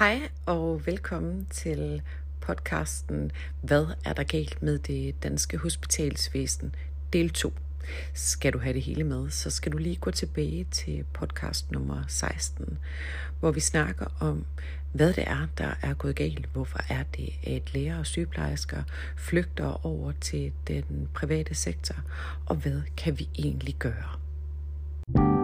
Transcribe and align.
Hej 0.00 0.20
og 0.46 0.86
velkommen 0.86 1.46
til 1.50 2.02
podcasten 2.40 3.32
Hvad 3.62 3.86
er 4.04 4.12
der 4.12 4.22
galt 4.22 4.62
med 4.62 4.78
det 4.78 5.22
danske 5.22 5.58
hospitalsvæsen? 5.58 6.74
Del 7.12 7.30
2. 7.30 7.52
Skal 8.14 8.52
du 8.52 8.58
have 8.58 8.74
det 8.74 8.82
hele 8.82 9.04
med, 9.04 9.30
så 9.30 9.50
skal 9.50 9.72
du 9.72 9.78
lige 9.78 9.96
gå 9.96 10.10
tilbage 10.10 10.66
til 10.70 11.04
podcast 11.12 11.70
nummer 11.70 12.02
16, 12.08 12.78
hvor 13.40 13.50
vi 13.50 13.60
snakker 13.60 14.06
om, 14.20 14.44
hvad 14.92 15.12
det 15.12 15.24
er, 15.26 15.46
der 15.58 15.74
er 15.82 15.94
gået 15.94 16.16
galt. 16.16 16.48
Hvorfor 16.52 16.80
er 16.88 17.02
det, 17.16 17.32
at 17.46 17.74
læger 17.74 17.98
og 17.98 18.06
sygeplejersker 18.06 18.82
flygter 19.16 19.86
over 19.86 20.12
til 20.20 20.52
den 20.68 21.08
private 21.14 21.54
sektor, 21.54 21.96
og 22.46 22.56
hvad 22.56 22.82
kan 22.96 23.18
vi 23.18 23.28
egentlig 23.38 23.74
gøre? 23.78 24.18
Ikke? 25.08 25.39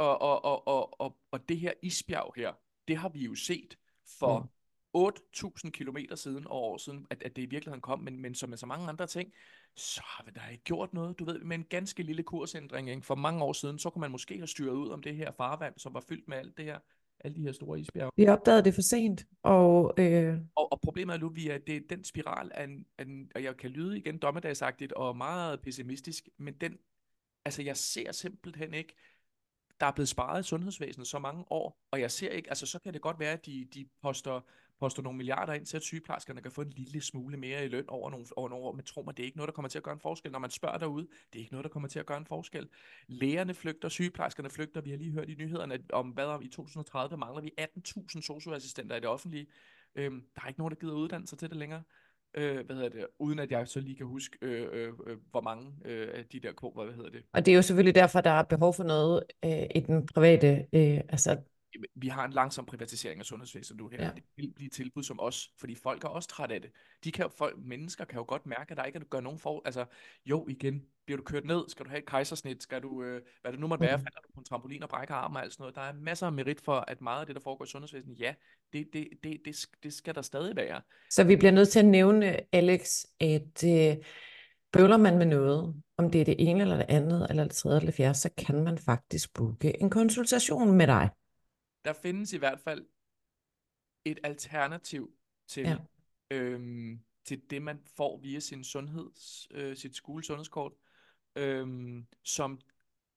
Og, 0.00 0.22
og, 0.22 0.44
og, 0.44 0.68
og, 0.68 1.00
og, 1.00 1.16
og 1.30 1.48
det 1.48 1.58
her 1.58 1.72
isbjerg 1.82 2.32
her, 2.36 2.52
det 2.88 2.96
har 2.96 3.08
vi 3.08 3.24
jo 3.24 3.34
set 3.34 3.78
for 4.18 4.38
mm. 4.38 4.48
8.000 4.96 5.70
kilometer 5.70 6.16
siden 6.16 6.46
og 6.46 6.62
år 6.62 6.76
siden, 6.76 7.06
at, 7.10 7.22
at 7.22 7.36
det 7.36 7.42
i 7.42 7.46
virkeligheden 7.46 7.80
kom, 7.80 8.00
men, 8.00 8.18
men 8.22 8.34
som 8.34 8.48
med 8.48 8.58
så 8.58 8.66
mange 8.66 8.88
andre 8.88 9.06
ting, 9.06 9.32
så 9.76 10.00
har 10.04 10.24
vi 10.24 10.30
da 10.30 10.40
ikke 10.52 10.64
gjort 10.64 10.94
noget. 10.94 11.18
Du 11.18 11.24
ved, 11.24 11.38
med 11.38 11.56
en 11.56 11.64
ganske 11.64 12.02
lille 12.02 12.22
kursændring 12.22 12.90
ikke? 12.90 13.02
for 13.02 13.14
mange 13.14 13.44
år 13.44 13.52
siden, 13.52 13.78
så 13.78 13.90
kunne 13.90 14.00
man 14.00 14.10
måske 14.10 14.36
have 14.36 14.46
styret 14.46 14.74
ud 14.74 14.88
om 14.88 15.02
det 15.02 15.16
her 15.16 15.32
farvand, 15.32 15.74
som 15.76 15.94
var 15.94 16.04
fyldt 16.08 16.28
med 16.28 16.36
alt 16.36 16.56
det 16.56 16.64
her, 16.64 16.78
alle 17.20 17.36
de 17.36 17.42
her 17.42 17.52
store 17.52 17.80
isbjerge. 17.80 18.10
Vi 18.16 18.26
opdagede 18.26 18.64
det 18.64 18.74
for 18.74 18.82
sent, 18.82 19.26
og... 19.42 19.94
Øh... 19.98 20.38
Og, 20.56 20.72
og 20.72 20.80
problemet 20.80 21.14
er 21.14 21.18
nu, 21.18 21.28
at 21.50 21.66
det 21.66 21.76
er 21.76 21.80
den 21.90 22.04
spiral 22.04 22.50
af 22.54 22.64
en, 22.64 22.86
af 22.98 23.04
en, 23.04 23.30
og 23.34 23.42
jeg 23.42 23.56
kan 23.56 23.70
lyde 23.70 23.98
igen 23.98 24.18
dommedagsagtigt 24.18 24.92
og 24.92 25.16
meget 25.16 25.60
pessimistisk, 25.60 26.28
men 26.38 26.54
den, 26.54 26.78
altså 27.44 27.62
jeg 27.62 27.76
ser 27.76 28.12
simpelthen 28.12 28.74
ikke, 28.74 28.94
der 29.80 29.86
er 29.86 29.90
blevet 29.90 30.08
sparet 30.08 30.40
i 30.40 30.48
sundhedsvæsenet 30.48 31.06
så 31.06 31.18
mange 31.18 31.44
år, 31.50 31.86
og 31.90 32.00
jeg 32.00 32.10
ser 32.10 32.30
ikke, 32.30 32.48
altså 32.48 32.66
så 32.66 32.78
kan 32.78 32.94
det 32.94 33.00
godt 33.00 33.18
være, 33.18 33.32
at 33.32 33.46
de, 33.46 33.68
de 33.74 33.86
poster, 34.02 34.40
poster 34.78 35.02
nogle 35.02 35.16
milliarder 35.16 35.52
ind 35.52 35.66
til, 35.66 35.76
at 35.76 35.82
sygeplejerskerne 35.82 36.42
kan 36.42 36.50
få 36.50 36.62
en 36.62 36.70
lille 36.70 37.00
smule 37.00 37.36
mere 37.36 37.64
i 37.64 37.68
løn 37.68 37.84
over 37.88 38.10
nogle, 38.10 38.26
over 38.36 38.48
nogle 38.48 38.64
år, 38.64 38.72
men 38.72 38.84
tro 38.84 39.02
mig, 39.02 39.16
det 39.16 39.22
er 39.22 39.26
ikke 39.26 39.36
noget, 39.36 39.48
der 39.48 39.52
kommer 39.52 39.68
til 39.68 39.78
at 39.78 39.84
gøre 39.84 39.94
en 39.94 40.00
forskel. 40.00 40.32
Når 40.32 40.38
man 40.38 40.50
spørger 40.50 40.78
derude, 40.78 41.06
det 41.32 41.38
er 41.38 41.40
ikke 41.40 41.52
noget, 41.52 41.64
der 41.64 41.70
kommer 41.70 41.88
til 41.88 41.98
at 41.98 42.06
gøre 42.06 42.18
en 42.18 42.26
forskel. 42.26 42.68
Lægerne 43.06 43.54
flygter, 43.54 43.88
sygeplejerskerne 43.88 44.50
flygter, 44.50 44.80
vi 44.80 44.90
har 44.90 44.96
lige 44.96 45.12
hørt 45.12 45.28
i 45.28 45.34
nyhederne 45.34 45.78
om, 45.92 46.08
hvad 46.08 46.24
om 46.24 46.42
i 46.42 46.48
2030 46.48 47.16
mangler 47.16 47.40
vi 47.42 47.52
18.000 47.60 48.20
socioassistenter 48.20 48.96
i 48.96 49.00
det 49.00 49.08
offentlige. 49.08 49.46
Øhm, 49.94 50.24
der 50.34 50.42
er 50.42 50.48
ikke 50.48 50.60
nogen, 50.60 50.74
der 50.74 50.80
gider 50.80 50.94
uddanne 50.94 51.26
sig 51.26 51.38
til 51.38 51.50
det 51.50 51.56
længere 51.56 51.82
øh, 52.34 52.66
hvad 52.66 52.76
hedder 52.76 52.88
det, 52.88 53.06
uden 53.18 53.38
at 53.38 53.50
jeg 53.50 53.68
så 53.68 53.80
lige 53.80 53.96
kan 53.96 54.06
huske, 54.06 54.38
øh, 54.42 54.68
øh, 54.72 54.88
øh 55.06 55.16
hvor 55.30 55.40
mange 55.40 55.72
øh, 55.84 56.08
af 56.14 56.24
de 56.32 56.40
der 56.40 56.52
kvoter, 56.52 56.84
hvad 56.84 56.94
hedder 56.94 57.10
det. 57.10 57.22
Og 57.32 57.46
det 57.46 57.52
er 57.52 57.56
jo 57.56 57.62
selvfølgelig 57.62 57.94
derfor, 57.94 58.20
der 58.20 58.30
er 58.30 58.42
behov 58.42 58.74
for 58.74 58.84
noget 58.84 59.22
øh, 59.44 59.66
i 59.74 59.80
den 59.80 60.06
private, 60.06 60.66
øh, 60.72 61.00
altså 61.08 61.36
vi 61.94 62.08
har 62.08 62.24
en 62.24 62.32
langsom 62.32 62.66
privatisering 62.66 63.20
af 63.20 63.26
sundhedsvæsenet 63.26 63.80
nu 63.80 63.88
her. 63.88 64.04
Ja. 64.04 64.10
Det 64.14 64.22
vil 64.36 64.52
blive 64.56 64.70
tilbud 64.70 65.02
som 65.02 65.20
os, 65.20 65.50
fordi 65.58 65.74
folk 65.74 66.04
er 66.04 66.08
også 66.08 66.28
trætte 66.28 66.54
af 66.54 66.60
det. 66.60 66.70
De 67.04 67.12
kan, 67.12 67.30
folk, 67.38 67.58
mennesker 67.58 68.04
kan 68.04 68.18
jo 68.18 68.24
godt 68.28 68.46
mærke, 68.46 68.70
at 68.70 68.76
der 68.76 68.84
ikke 68.84 68.96
er, 68.96 69.00
at 69.00 69.10
gør 69.10 69.20
nogen 69.20 69.38
for... 69.38 69.62
Altså, 69.64 69.84
jo, 70.26 70.46
igen, 70.48 70.82
bliver 71.06 71.16
du 71.16 71.24
kørt 71.24 71.44
ned? 71.44 71.64
Skal 71.68 71.84
du 71.84 71.90
have 71.90 71.98
et 71.98 72.06
kejsersnit? 72.06 72.62
Skal 72.62 72.82
du, 72.82 73.02
øh, 73.02 73.22
hvad 73.42 73.52
det 73.52 73.60
nu 73.60 73.66
måtte 73.66 73.84
være, 73.84 73.96
mm. 73.96 74.02
falder 74.02 74.20
du 74.20 74.28
på 74.34 74.40
en 74.40 74.44
trampolin 74.44 74.82
og 74.82 74.88
brækker 74.88 75.14
armen 75.14 75.36
og 75.36 75.42
alt 75.42 75.52
sådan 75.52 75.62
noget? 75.62 75.74
Der 75.74 75.82
er 75.82 75.92
masser 75.92 76.26
af 76.26 76.32
merit 76.32 76.60
for, 76.60 76.84
at 76.88 77.00
meget 77.00 77.20
af 77.20 77.26
det, 77.26 77.36
der 77.36 77.42
foregår 77.42 77.64
i 77.64 77.68
sundhedsvæsenet, 77.68 78.20
ja, 78.20 78.34
det, 78.72 78.86
det, 78.92 79.08
det, 79.24 79.40
det, 79.44 79.56
det 79.82 79.92
skal 79.92 80.14
der 80.14 80.22
stadig 80.22 80.56
være. 80.56 80.80
Så 81.10 81.24
vi 81.24 81.36
bliver 81.36 81.52
nødt 81.52 81.68
til 81.68 81.78
at 81.78 81.84
nævne, 81.84 82.54
Alex, 82.54 83.04
at 83.20 83.64
øh, 83.64 83.96
bøvler 84.72 84.96
man 84.96 85.18
med 85.18 85.26
noget, 85.26 85.82
om 85.96 86.10
det 86.10 86.20
er 86.20 86.24
det 86.24 86.36
ene 86.38 86.60
eller 86.60 86.76
det 86.76 86.86
andet, 86.88 87.26
eller 87.30 87.44
det 87.44 87.52
tredje 87.52 87.78
eller 87.78 87.90
det 87.90 87.96
fjerde, 87.96 88.18
så 88.18 88.30
kan 88.38 88.64
man 88.64 88.78
faktisk 88.78 89.34
booke 89.34 89.82
en 89.82 89.90
konsultation 89.90 90.72
med 90.72 90.86
dig 90.86 91.10
der 91.84 91.92
findes 91.92 92.32
i 92.32 92.38
hvert 92.38 92.60
fald 92.60 92.86
et 94.04 94.18
alternativ 94.24 95.14
til, 95.48 95.62
ja. 95.62 95.76
øhm, 96.30 97.00
til 97.24 97.42
det, 97.50 97.62
man 97.62 97.80
får 97.96 98.20
via 98.22 98.40
sin 98.40 98.64
sundheds, 98.64 99.48
øh, 99.50 99.76
sit 99.76 99.96
skolesundhedskort, 99.96 100.72
øhm, 101.36 102.06
som 102.24 102.60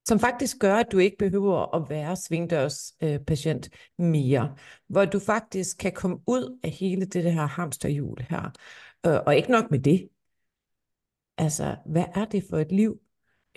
som 0.05 0.19
faktisk 0.19 0.59
gør, 0.59 0.75
at 0.75 0.91
du 0.91 0.97
ikke 0.97 1.17
behøver 1.17 1.75
at 1.75 1.89
være 1.89 2.15
svingdørs 2.15 2.93
øh, 3.03 3.19
patient 3.19 3.69
mere, 3.97 4.55
hvor 4.87 5.05
du 5.05 5.19
faktisk 5.19 5.77
kan 5.77 5.91
komme 5.91 6.17
ud 6.27 6.59
af 6.63 6.69
hele 6.69 7.05
det 7.05 7.33
her 7.33 7.45
hamsterhjul 7.45 8.21
her. 8.29 8.51
Øh, 9.05 9.19
og 9.25 9.35
ikke 9.35 9.51
nok 9.51 9.71
med 9.71 9.79
det. 9.79 10.09
Altså, 11.37 11.77
hvad 11.85 12.05
er 12.15 12.25
det 12.25 12.43
for 12.49 12.57
et 12.57 12.71
liv, 12.71 12.99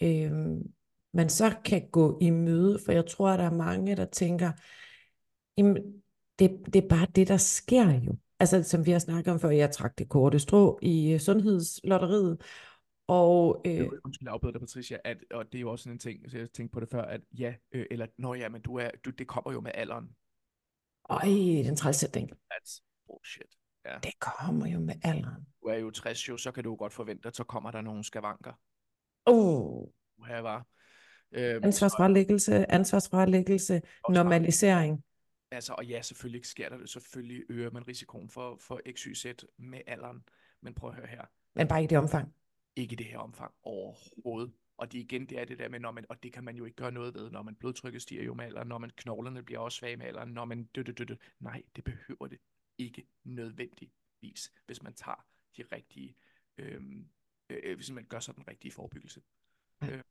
øh, 0.02 0.32
man 1.12 1.28
så 1.28 1.56
kan 1.64 1.88
gå 1.90 2.18
i 2.20 2.30
møde? 2.30 2.78
For 2.84 2.92
jeg 2.92 3.06
tror, 3.06 3.30
at 3.30 3.38
der 3.38 3.44
er 3.44 3.54
mange, 3.54 3.96
der 3.96 4.04
tænker, 4.04 4.52
Jamen, 5.58 5.76
det, 6.38 6.60
det 6.72 6.84
er 6.84 6.88
bare 6.88 7.06
det, 7.14 7.28
der 7.28 7.36
sker 7.36 8.00
jo. 8.00 8.16
Altså, 8.40 8.62
som 8.62 8.86
vi 8.86 8.90
har 8.90 8.98
snakket 8.98 9.32
om 9.32 9.40
før, 9.40 9.50
jeg 9.50 9.70
trak 9.70 9.98
det 9.98 10.08
korte 10.08 10.38
strå 10.38 10.78
i 10.82 11.14
uh, 11.14 11.20
sundhedslotteriet, 11.20 12.38
og, 13.08 13.62
øh, 13.66 13.88
Undskyld, 14.04 14.28
afbryder 14.28 14.52
dig, 14.52 14.60
Patricia, 14.60 14.98
at, 15.04 15.16
og 15.30 15.44
det 15.52 15.58
er 15.58 15.60
jo 15.60 15.70
også 15.70 15.82
sådan 15.82 15.94
en 15.94 15.98
ting, 15.98 16.30
så 16.30 16.38
jeg 16.38 16.50
tænkte 16.50 16.74
på 16.74 16.80
det 16.80 16.88
før, 16.90 17.02
at 17.02 17.20
ja, 17.38 17.54
øh, 17.72 17.86
eller, 17.90 18.06
nå 18.18 18.34
ja, 18.34 18.48
men 18.48 18.62
du 18.62 18.76
er, 18.76 18.90
du, 19.04 19.10
det 19.10 19.26
kommer 19.26 19.52
jo 19.52 19.60
med 19.60 19.70
alderen. 19.74 20.08
Øj, 21.10 21.20
den 21.64 21.76
trælsætning. 21.76 22.32
That's 22.32 22.82
bullshit. 23.06 23.56
Ja. 23.84 23.98
Det 24.02 24.18
kommer 24.18 24.66
jo 24.66 24.80
med 24.80 24.94
alderen. 25.02 25.46
Du 25.62 25.68
er 25.68 25.76
jo 25.76 25.90
60 25.90 26.28
jo, 26.28 26.36
så 26.36 26.52
kan 26.52 26.64
du 26.64 26.74
godt 26.74 26.92
forvente, 26.92 27.28
at 27.28 27.36
så 27.36 27.44
kommer 27.44 27.70
der 27.70 27.80
nogle 27.80 28.04
skavanker. 28.04 28.52
Uh. 29.30 29.88
Her 30.26 30.40
var. 30.40 30.66
Øh, 31.32 31.60
ansvarsfralæggelse, 31.62 32.72
ansvarsfralæggelse, 32.72 33.82
normalisering. 34.08 35.02
Altså, 35.50 35.74
og 35.78 35.86
ja, 35.86 36.02
selvfølgelig 36.02 36.44
sker 36.44 36.68
der 36.68 36.78
det. 36.78 36.90
Selvfølgelig 36.90 37.44
øger 37.48 37.70
man 37.70 37.88
risikoen 37.88 38.30
for, 38.30 38.56
for 38.56 38.80
XYZ 38.92 39.26
med 39.56 39.80
alderen. 39.86 40.24
Men 40.60 40.74
prøv 40.74 40.90
at 40.90 40.96
høre 40.96 41.06
her. 41.06 41.24
Men 41.54 41.68
bare 41.68 41.80
ikke 41.80 41.90
det 41.90 41.98
omfang. 41.98 42.34
Ikke 42.76 42.92
i 42.92 42.96
det 42.96 43.06
her 43.06 43.18
omfang 43.18 43.54
overhovedet. 43.62 44.52
Og 44.76 44.92
det 44.92 44.98
igen, 44.98 45.26
det 45.26 45.38
er 45.38 45.44
det 45.44 45.58
der 45.58 45.68
med, 45.68 45.80
når 45.80 45.90
man, 45.90 46.06
og 46.08 46.22
det 46.22 46.32
kan 46.32 46.44
man 46.44 46.56
jo 46.56 46.64
ikke 46.64 46.76
gøre 46.76 46.92
noget 46.92 47.14
ved, 47.14 47.30
når 47.30 47.42
man 47.42 47.54
blodtrykket 47.54 48.02
stiger 48.02 48.22
jo 48.22 48.34
med 48.34 48.44
alderen, 48.44 48.68
når 48.68 48.78
man 48.78 48.90
knoglerne 48.96 49.42
bliver 49.42 49.60
også 49.60 49.78
svage 49.78 49.96
med 49.96 50.06
alderen, 50.06 50.28
når 50.28 50.44
man 50.44 50.64
dø, 50.64 50.82
dø, 50.82 50.92
dø, 50.92 51.04
dø. 51.04 51.14
Nej, 51.40 51.62
det 51.76 51.84
behøver 51.84 52.26
det 52.26 52.38
ikke 52.78 53.06
nødvendigvis, 53.24 54.52
hvis 54.66 54.82
man 54.82 54.94
tager 54.94 55.26
de 55.56 55.62
rigtige, 55.72 56.16
øhm, 56.58 57.08
øh, 57.50 57.60
øh, 57.62 57.76
hvis 57.76 57.90
man 57.90 58.04
gør 58.04 58.18
sådan 58.18 58.42
den 58.42 58.48
rigtige 58.48 58.72
forebyggelse. 58.72 59.22
Ja. 59.82 59.96
Øh, 59.96 60.02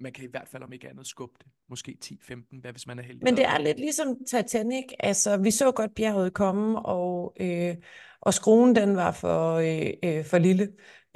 man 0.00 0.12
kan 0.12 0.24
i 0.24 0.30
hvert 0.30 0.48
fald 0.48 0.62
om 0.62 0.72
ikke 0.72 0.88
andet 0.88 1.06
skubbe 1.06 1.34
det. 1.38 1.46
Måske 1.68 1.96
10-15, 2.04 2.60
hvad 2.60 2.72
hvis 2.72 2.86
man 2.86 2.98
er 2.98 3.02
heldig. 3.02 3.24
Men 3.24 3.36
det 3.36 3.44
er 3.44 3.58
lidt 3.58 3.78
ligesom 3.78 4.16
Titanic. 4.26 4.84
Altså, 5.00 5.36
vi 5.36 5.50
så 5.50 5.72
godt 5.72 5.94
bjerget 5.94 6.34
komme, 6.34 6.78
og, 6.78 7.36
øh, 7.40 7.76
og 8.20 8.34
skruen 8.34 8.76
den 8.76 8.96
var 8.96 9.12
for, 9.12 9.54
øh, 9.54 9.92
øh, 10.04 10.24
for 10.24 10.38
lille. 10.38 10.62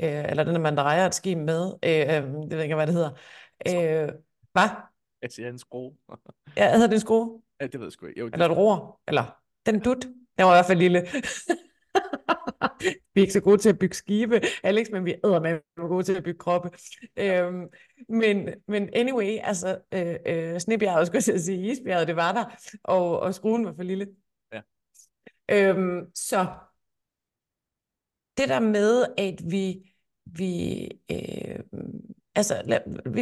Øh, 0.03 0.25
eller 0.31 0.44
den, 0.44 0.62
man 0.62 0.76
drejer 0.76 1.06
et 1.06 1.15
skib 1.15 1.38
med. 1.38 1.72
Øh, 1.84 2.00
øh, 2.00 2.32
det 2.42 2.50
ved 2.50 2.62
ikke, 2.62 2.75
hvad 2.75 2.86
det 2.86 2.94
hedder. 2.94 3.10
Øh, 3.69 4.09
hvad? 4.53 4.69
Jeg 5.22 5.31
siger 5.31 5.48
en 5.48 5.59
skrue. 5.59 5.92
ja, 6.56 6.72
hedder 6.72 6.86
det 6.86 6.94
en 6.94 7.00
skrue? 7.00 7.42
Ja, 7.60 7.66
det 7.66 7.81
ved 7.81 7.86
jeg 7.86 7.92
sgu 7.92 8.06
ikke. 8.06 8.20
Jo, 8.20 8.26
det... 8.26 8.34
Eller 8.34 8.47
et 8.47 8.56
ror? 8.56 9.00
Eller 9.09 9.38
den 9.66 9.81
dut? 9.81 10.04
Den 10.38 10.44
var 10.44 10.53
i 10.53 10.56
hvert 10.56 10.66
fald 10.66 10.78
lille. 10.78 11.06
vi 12.81 13.20
er 13.20 13.20
ikke 13.20 13.32
så 13.32 13.41
gode 13.41 13.59
til 13.59 13.69
at 13.69 13.78
bygge 13.78 13.94
skibe, 13.94 14.41
Alex, 14.62 14.87
men 14.92 15.04
vi 15.04 15.14
er 15.25 15.41
med 15.41 15.60
gode 15.88 16.03
til 16.03 16.14
at 16.14 16.25
bygge 16.25 16.38
kroppe. 16.38 16.70
Øhm, 17.16 17.69
men, 18.09 18.48
men 18.69 18.91
anyway, 18.92 19.38
altså, 19.42 19.81
øh, 19.94 20.16
øh, 20.26 20.60
snebjerget, 20.60 21.06
skulle 21.06 21.22
jeg 21.26 21.41
sige, 21.41 21.70
isbjerget, 21.70 22.09
det 22.09 22.16
var 22.16 22.32
der, 22.32 22.44
og, 22.84 23.20
og 23.20 23.34
skruen 23.34 23.65
var 23.65 23.75
for 23.75 23.82
lille. 23.82 24.06
Ja. 24.53 24.60
Øhm, 25.50 26.15
så 26.15 26.47
det 28.36 28.48
der 28.48 28.60
med, 28.60 29.06
at 29.18 29.50
vi, 29.50 29.92
vi 30.27 30.84
øh, 31.10 31.59
altså 32.36 32.62
lad, 32.65 32.78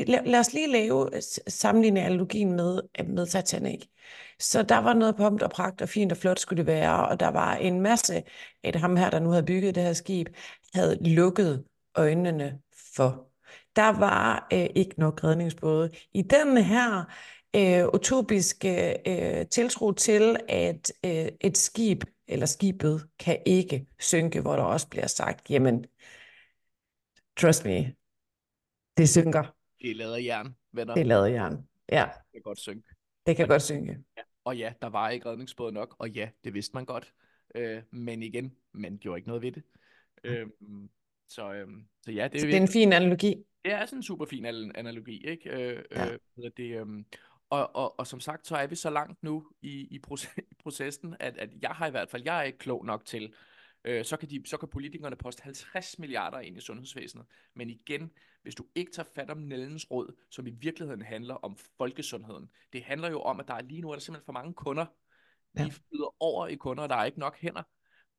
lad, 0.06 0.26
lad 0.26 0.40
os 0.40 0.52
lige 0.52 0.72
lave 0.72 1.10
sammenligne 1.48 2.00
analogien 2.00 2.52
med, 2.52 2.80
øh, 3.00 3.08
med 3.08 3.26
Titanic. 3.26 3.86
Så 4.40 4.62
der 4.62 4.78
var 4.78 4.94
noget 4.94 5.16
pomp 5.16 5.42
og 5.42 5.50
pragt 5.50 5.82
og 5.82 5.88
fint 5.88 6.12
og 6.12 6.18
flot 6.18 6.38
skulle 6.38 6.58
det 6.58 6.66
være, 6.66 7.08
og 7.08 7.20
der 7.20 7.28
var 7.28 7.54
en 7.54 7.80
masse 7.80 8.22
af 8.64 8.74
ham 8.80 8.96
her, 8.96 9.10
der 9.10 9.18
nu 9.18 9.30
havde 9.30 9.42
bygget 9.46 9.74
det 9.74 9.82
her 9.82 9.92
skib, 9.92 10.28
havde 10.74 11.14
lukket 11.14 11.64
øjnene 11.94 12.58
for. 12.96 13.30
Der 13.76 13.98
var 13.98 14.48
øh, 14.52 14.66
ikke 14.74 14.94
nok 15.00 15.24
redningsbåde. 15.24 15.90
I 16.14 16.22
den 16.22 16.56
her 16.56 17.04
øh, 17.56 17.86
utopiske 17.94 18.96
øh, 19.08 19.46
tiltro 19.46 19.92
til, 19.92 20.36
at 20.48 20.92
øh, 21.04 21.28
et 21.40 21.58
skib 21.58 22.04
eller 22.28 22.46
skibet 22.46 23.06
kan 23.18 23.38
ikke 23.46 23.86
synke, 23.98 24.40
hvor 24.40 24.56
der 24.56 24.62
også 24.62 24.88
bliver 24.88 25.06
sagt, 25.06 25.50
jamen, 25.50 25.84
trust 27.36 27.64
me, 27.64 27.94
det 28.96 29.08
synker. 29.08 29.54
Det 29.82 29.90
er 29.90 29.94
lavet 29.94 30.14
af 30.14 30.22
jern, 30.24 30.56
venner. 30.72 30.94
Det 30.94 31.00
er 31.00 31.04
lavet 31.04 31.26
af 31.26 31.32
jern, 31.32 31.68
ja. 31.92 32.04
Det 32.14 32.32
kan 32.32 32.42
godt 32.42 32.60
synke. 32.60 32.88
Det 33.26 33.36
kan 33.36 33.42
og, 33.44 33.48
godt 33.48 33.62
synke. 33.62 33.98
Ja. 34.16 34.22
Og 34.44 34.56
ja, 34.56 34.72
der 34.82 34.88
var 34.88 35.10
ikke 35.10 35.26
redningsbåd 35.28 35.72
nok, 35.72 35.96
og 35.98 36.10
ja, 36.10 36.28
det 36.44 36.54
vidste 36.54 36.74
man 36.74 36.84
godt. 36.84 37.12
Øh, 37.54 37.82
men 37.90 38.22
igen, 38.22 38.56
man 38.72 38.98
gjorde 38.98 39.18
ikke 39.18 39.28
noget 39.28 39.42
ved 39.42 39.52
det. 39.52 39.62
Øh, 40.24 40.46
Så, 41.28 41.52
øhm, 41.52 41.88
så 42.02 42.10
ja, 42.12 42.28
det 42.28 42.40
Så 42.40 42.46
er, 42.46 42.50
det 42.50 42.56
er 42.56 42.62
en 42.62 42.68
fin 42.68 42.92
analogi. 42.92 43.44
det 43.64 43.72
er 43.72 43.86
sådan 43.86 43.98
en 43.98 44.02
super 44.02 44.24
fin 44.26 44.44
al- 44.44 44.72
analogi, 44.74 45.26
ikke? 45.26 45.50
Øh, 45.50 45.84
Ja. 45.90 46.12
øh, 46.12 46.50
det, 46.56 46.80
øhm, 46.80 47.04
og, 47.50 47.76
og, 47.76 47.98
og 47.98 48.06
som 48.06 48.20
sagt, 48.20 48.46
så 48.46 48.56
er 48.56 48.66
vi 48.66 48.74
så 48.76 48.90
langt 48.90 49.22
nu 49.22 49.46
i, 49.62 49.86
i, 49.90 49.98
proces, 49.98 50.30
i 50.52 50.54
processen, 50.58 51.16
at, 51.20 51.36
at 51.38 51.50
jeg 51.62 51.70
har 51.70 51.86
i 51.86 51.90
hvert 51.90 52.10
fald, 52.10 52.22
jeg 52.24 52.38
er 52.38 52.42
ikke 52.42 52.58
klog 52.58 52.86
nok 52.86 53.04
til, 53.04 53.34
øh, 53.84 54.04
så, 54.04 54.16
kan 54.16 54.30
de, 54.30 54.42
så 54.46 54.56
kan 54.56 54.68
politikerne 54.68 55.16
poste 55.16 55.42
50 55.42 55.98
milliarder 55.98 56.40
ind 56.40 56.56
i 56.56 56.60
sundhedsvæsenet. 56.60 57.26
Men 57.54 57.70
igen, 57.70 58.10
hvis 58.42 58.54
du 58.54 58.66
ikke 58.74 58.92
tager 58.92 59.08
fat 59.14 59.30
om 59.30 59.38
Nellens 59.38 59.90
råd, 59.90 60.16
som 60.30 60.46
i 60.46 60.50
virkeligheden 60.50 61.02
handler 61.02 61.34
om 61.34 61.56
folkesundheden, 61.78 62.50
det 62.72 62.82
handler 62.84 63.10
jo 63.10 63.20
om, 63.22 63.40
at 63.40 63.48
der 63.48 63.54
er 63.54 63.62
lige 63.62 63.80
nu 63.80 63.88
er 63.90 63.94
der 63.94 64.00
simpelthen 64.00 64.24
for 64.24 64.32
mange 64.32 64.54
kunder. 64.54 64.86
Vi 65.52 65.62
Ja. 65.62 65.68
flyder 65.68 66.16
over 66.22 66.46
i 66.46 66.54
kunder, 66.56 66.82
og 66.82 66.88
der 66.88 66.96
er 66.96 67.04
ikke 67.04 67.18
nok 67.18 67.36
hænder. 67.38 67.62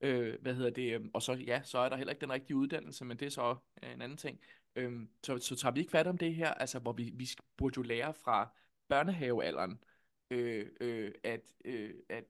Øh, 0.01 0.41
hvad 0.41 0.56
hedder 0.56 0.69
det? 0.69 0.94
øhm, 0.94 1.12
Og 1.13 1.21
så, 1.21 1.33
ja, 1.33 1.62
så 1.63 1.77
er 1.77 1.89
der 1.89 1.95
heller 1.97 2.13
ikke 2.13 2.21
den 2.21 2.31
rigtige 2.31 2.56
uddannelse, 2.57 3.06
men 3.06 3.19
det 3.19 3.25
er 3.25 3.29
så 3.29 3.56
øh, 3.83 3.91
en 3.94 4.01
anden 4.01 4.18
ting. 4.18 4.39
Øhm, 4.75 5.09
så, 5.23 5.38
så 5.38 5.56
tager 5.56 5.73
vi 5.73 5.79
ikke 5.79 5.91
fat 5.91 6.07
om 6.07 6.18
det 6.18 6.35
her, 6.35 6.53
altså 6.53 6.79
hvor 6.79 6.94
vi, 6.94 7.11
vi 7.15 7.27
burde 7.57 7.73
jo 7.77 7.81
lære 7.81 8.13
fra 8.13 8.56
børnehavealderen, 8.88 9.83
øh, 10.29 10.65
øh, 10.81 11.11
at, 11.23 11.53
øh, 11.65 11.94
at 12.09 12.23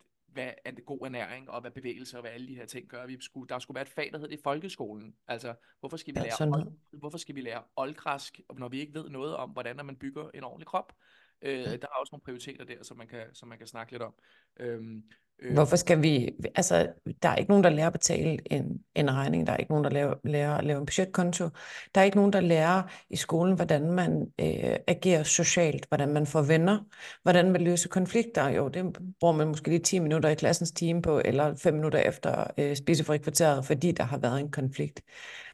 god 0.86 1.00
ernæring, 1.06 1.50
og 1.50 1.62
hvad 1.62 1.72
bevægelse 1.72 2.18
og 2.18 2.22
hvad 2.22 2.32
alle 2.32 2.48
de 2.48 2.56
her 2.56 2.66
ting 2.66 2.88
gør. 2.90 3.06
Vi 3.06 3.18
skulle, 3.22 3.48
der 3.50 3.60
skulle 3.60 3.76
være 3.76 3.82
et 3.82 3.90
fag, 3.90 4.10
der 4.14 4.20
hed 4.20 4.32
i 4.32 4.38
folkeskolen. 4.44 5.16
Altså, 5.28 5.54
hvorfor 5.80 5.98
skal 5.98 6.14
vi 6.16 6.20
Ja, 6.20 6.24
lære, 6.24 6.38
sundhed. 6.38 6.62
old, 6.66 7.00
hvorfor 7.00 7.18
skal 7.18 7.36
vi 7.36 7.42
lære 7.42 7.64
oldgræsk, 7.76 8.40
når 8.58 8.70
vi 8.70 8.80
ikke 8.80 8.94
ved 8.94 9.10
noget 9.10 9.36
om, 9.36 9.50
hvordan 9.50 9.86
man 9.86 9.96
bygger 9.96 10.30
en 10.34 10.44
ordentlig 10.44 10.68
krop? 10.68 10.94
Øh, 11.42 11.64
der 11.64 11.88
er 11.88 12.00
også 12.00 12.10
nogle 12.12 12.24
prioriteter 12.24 12.66
der, 12.66 12.84
som 12.84 12.98
man 12.98 13.08
kan, 13.08 13.26
som 13.34 13.50
man 13.50 13.58
kan 13.58 13.68
snakke 13.68 13.92
lidt 13.92 14.04
om. 14.04 14.14
Øhm, 14.58 15.04
øh, 15.42 15.54
Hvorfor 15.54 15.76
skal 15.76 16.04
vi, 16.04 16.32
altså, 16.56 16.88
der 17.24 17.30
er 17.30 17.36
ikke 17.36 17.50
nogen, 17.50 17.64
der 17.64 17.70
lærer 17.70 17.88
at 17.88 17.94
betale 17.94 18.54
en, 18.54 18.80
en 18.96 19.14
regning, 19.14 19.48
der 19.48 19.54
er 19.54 19.58
ikke 19.58 19.72
nogen, 19.72 19.84
der 19.84 19.90
lærer, 19.90 20.14
lærer 20.24 20.56
at 20.56 20.64
lave 20.64 20.80
en 20.80 20.86
budgetkonto, 20.86 21.50
der 21.96 22.02
er 22.02 22.06
ikke 22.06 22.18
nogen, 22.18 22.34
der 22.34 22.40
lærer 22.40 22.84
i 23.10 23.16
skolen, 23.16 23.56
hvordan 23.56 23.92
man 23.92 24.32
øh, 24.42 24.76
agerer 24.88 25.24
socialt, 25.24 25.86
hvordan 25.90 26.14
man 26.14 26.28
får 26.28 26.42
venner, 26.42 26.80
hvordan 27.24 27.52
man 27.52 27.62
løser 27.62 27.90
konflikter. 27.90 28.50
Jo, 28.50 28.68
det 28.68 28.98
bruger 29.20 29.34
man 29.34 29.48
måske 29.48 29.70
lige 29.70 29.80
10 29.80 30.00
minutter 30.00 30.30
i 30.30 30.36
klassens 30.36 30.72
time 30.72 31.02
på, 31.02 31.22
eller 31.26 31.56
5 31.56 31.74
minutter 31.74 32.00
efter 32.00 32.48
øh, 32.58 32.76
spisefri 32.76 33.18
kvarteret, 33.18 33.66
fordi 33.66 33.92
der 33.92 34.04
har 34.04 34.18
været 34.18 34.40
en 34.40 34.52
konflikt. 34.52 35.02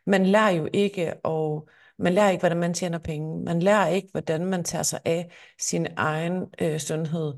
Man 0.05 0.25
lærer 0.25 0.49
jo 0.49 0.67
ikke 0.73 1.13
og 1.23 1.69
man 2.01 2.13
lærer 2.13 2.29
ikke, 2.29 2.41
hvordan 2.41 2.57
man 2.57 2.73
tjener 2.73 2.97
penge. 2.97 3.43
Man 3.43 3.61
lærer 3.61 3.87
ikke, 3.87 4.07
hvordan 4.11 4.45
man 4.45 4.63
tager 4.63 4.83
sig 4.83 4.99
af 5.05 5.31
sin 5.59 5.87
egen 5.97 6.45
øh, 6.61 6.79
sundhed. 6.79 7.33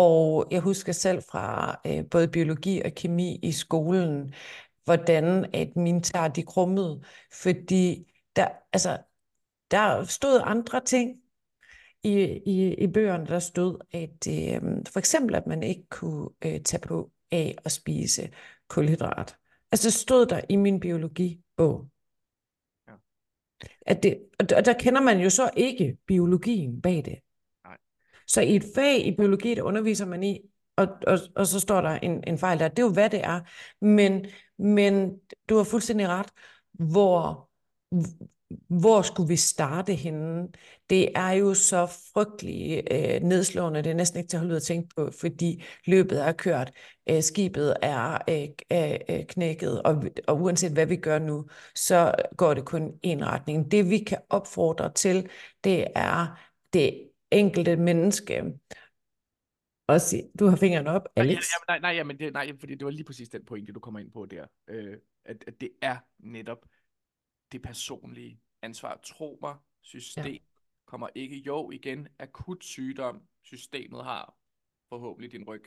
Og 0.00 0.46
jeg 0.50 0.60
husker 0.60 0.92
selv 0.92 1.22
fra 1.22 1.76
øh, 1.86 2.04
både 2.10 2.28
biologi 2.28 2.82
og 2.84 2.92
kemi 2.92 3.38
i 3.42 3.52
skolen, 3.52 4.34
hvordan 4.84 5.50
at 5.54 5.76
mine 5.76 6.02
tær 6.02 6.28
de 6.28 6.42
krummede, 6.42 7.02
fordi 7.32 8.12
der, 8.36 8.48
altså, 8.72 8.98
der 9.70 10.04
stod 10.04 10.40
andre 10.44 10.80
ting 10.84 11.20
i, 12.02 12.12
i, 12.46 12.74
i 12.74 12.86
bøgerne, 12.86 13.26
der 13.26 13.38
stod, 13.38 13.78
at 13.92 14.28
øh, 14.28 14.62
for 14.92 14.98
eksempel, 14.98 15.34
at 15.34 15.46
man 15.46 15.62
ikke 15.62 15.86
kunne 15.90 16.28
øh, 16.44 16.60
tage 16.60 16.80
på 16.80 17.10
af 17.30 17.56
at 17.64 17.72
spise 17.72 18.30
kulhydrat. 18.68 19.36
Altså 19.72 19.90
stod 19.90 20.26
der 20.26 20.40
i 20.48 20.56
min 20.56 20.80
biologibog. 20.80 21.88
Ja. 22.88 22.92
At 23.86 24.02
det, 24.02 24.18
og 24.40 24.64
der 24.64 24.72
kender 24.72 25.00
man 25.00 25.20
jo 25.20 25.30
så 25.30 25.50
ikke 25.56 25.98
biologien 26.06 26.82
bag 26.82 27.04
det. 27.04 27.18
Så 28.30 28.40
i 28.40 28.56
et 28.56 28.64
fag 28.74 29.06
i 29.06 29.16
biologi, 29.16 29.54
der 29.54 29.62
underviser 29.62 30.06
man 30.06 30.22
i, 30.22 30.40
og, 30.76 30.88
og, 31.06 31.18
og 31.36 31.46
så 31.46 31.60
står 31.60 31.80
der 31.80 31.90
en, 31.90 32.24
en 32.26 32.38
fejl 32.38 32.58
der. 32.58 32.68
Det 32.68 32.78
er 32.78 32.86
jo, 32.86 32.92
hvad 32.92 33.10
det 33.10 33.24
er. 33.24 33.40
Men, 33.84 34.26
men 34.58 35.12
du 35.48 35.56
har 35.56 35.64
fuldstændig 35.64 36.08
ret. 36.08 36.28
Hvor, 36.72 37.48
hvor 38.68 39.02
skulle 39.02 39.28
vi 39.28 39.36
starte 39.36 39.94
henne? 39.94 40.48
Det 40.90 41.08
er 41.14 41.30
jo 41.30 41.54
så 41.54 41.86
frygtelig 41.86 42.82
øh, 42.90 43.20
nedslående. 43.22 43.82
Det 43.82 43.90
er 43.90 43.94
næsten 43.94 44.18
ikke 44.18 44.28
til 44.28 44.36
at 44.36 44.40
holde 44.40 44.52
ud 44.52 44.56
at 44.56 44.62
tænke 44.62 44.88
på, 44.96 45.10
fordi 45.20 45.62
løbet 45.86 46.26
er 46.26 46.32
kørt. 46.32 46.72
Øh, 47.10 47.22
skibet 47.22 47.76
er 47.82 48.18
øh, 48.28 48.48
øh, 48.72 48.98
øh, 49.08 49.26
knækket, 49.26 49.82
og, 49.82 50.04
og 50.28 50.40
uanset 50.40 50.72
hvad 50.72 50.86
vi 50.86 50.96
gør 50.96 51.18
nu, 51.18 51.46
så 51.74 52.14
går 52.36 52.54
det 52.54 52.64
kun 52.64 52.92
en 53.02 53.26
retning. 53.26 53.70
Det 53.70 53.90
vi 53.90 53.98
kan 53.98 54.18
opfordre 54.30 54.92
til, 54.92 55.28
det 55.64 55.86
er 55.94 56.40
det 56.72 57.09
enkelte 57.30 57.76
menneske. 57.76 58.58
Og 59.86 60.00
sige, 60.00 60.30
du 60.38 60.46
har 60.46 60.56
fingeren 60.56 60.86
op, 60.86 61.02
Nej, 61.16 61.26
Alex. 61.26 61.36
ja, 61.36 61.40
jamen, 61.40 61.64
nej, 61.68 61.78
nej, 61.78 61.90
jamen 61.90 62.18
det, 62.18 62.32
nej, 62.32 62.58
fordi 62.60 62.74
det 62.74 62.84
var 62.84 62.90
lige 62.90 63.04
præcis 63.04 63.28
den 63.28 63.44
pointe, 63.44 63.72
du 63.72 63.80
kommer 63.80 64.00
ind 64.00 64.12
på 64.12 64.26
der. 64.26 64.46
Øh, 64.68 64.96
at, 65.24 65.44
at 65.46 65.60
det 65.60 65.70
er 65.82 65.96
netop 66.18 66.66
det 67.52 67.62
personlige 67.62 68.40
ansvar. 68.62 69.00
Tro 69.04 69.38
mig, 69.42 69.56
system 69.82 70.26
ja. 70.26 70.38
kommer 70.86 71.08
ikke. 71.14 71.36
Jo, 71.36 71.70
igen, 71.70 72.08
akut 72.18 72.64
sygdom. 72.64 73.22
Systemet 73.42 74.04
har 74.04 74.36
forhåbentlig 74.88 75.32
din 75.32 75.44
ryg. 75.44 75.64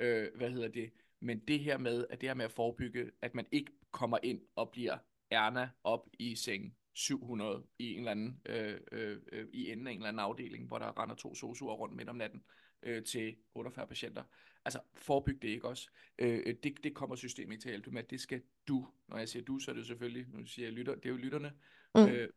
Øh, 0.00 0.28
hvad 0.36 0.50
hedder 0.50 0.68
det? 0.68 0.90
Men 1.20 1.38
det 1.38 1.60
her 1.60 1.78
med, 1.78 2.06
at 2.10 2.20
det 2.20 2.28
her 2.28 2.34
med 2.34 2.44
at 2.44 2.52
forebygge, 2.52 3.10
at 3.22 3.34
man 3.34 3.46
ikke 3.52 3.72
kommer 3.90 4.18
ind 4.22 4.40
og 4.56 4.70
bliver 4.70 4.98
Erna 5.30 5.70
op 5.84 6.08
i 6.18 6.36
seng 6.36 6.76
700 6.94 7.66
i 7.78 7.92
en 7.92 7.98
eller 7.98 8.10
anden, 8.10 8.40
øh, 8.46 8.80
øh, 8.92 9.18
øh, 9.32 9.46
i 9.52 9.70
enden 9.70 9.86
af 9.86 9.92
en 9.92 9.98
eller 9.98 10.08
anden 10.08 10.20
afdeling, 10.20 10.66
hvor 10.66 10.78
der 10.78 11.02
render 11.02 11.14
to 11.14 11.34
sosuer 11.34 11.74
rundt 11.74 11.96
midt 11.96 12.08
om 12.08 12.16
natten 12.16 12.42
øh, 12.82 13.04
til 13.04 13.36
48 13.54 13.86
patienter. 13.86 14.22
Altså, 14.64 14.80
forebyg 14.94 15.42
det 15.42 15.48
ikke 15.48 15.68
også. 15.68 15.90
Øh, 16.18 16.54
det, 16.62 16.84
det 16.84 16.94
kommer 16.94 17.16
systemet 17.16 17.52
ikke 17.52 17.62
til 17.62 17.68
at 17.68 17.72
hjælpe 17.72 17.90
med. 17.90 18.02
Det 18.02 18.20
skal 18.20 18.42
du. 18.68 18.88
Når 19.08 19.18
jeg 19.18 19.28
siger 19.28 19.44
du, 19.44 19.58
så 19.58 19.70
er 19.70 19.72
det 19.72 19.80
jo 19.80 19.86
selvfølgelig, 19.86 20.26
nu 20.28 20.46
siger 20.46 20.66
jeg 20.66 20.72
lytter, 20.72 20.94
det 20.94 21.06
er 21.06 21.10
jo 21.10 21.16
lytterne. 21.16 21.52
Mm. 21.94 22.06
Øh, 22.06 22.28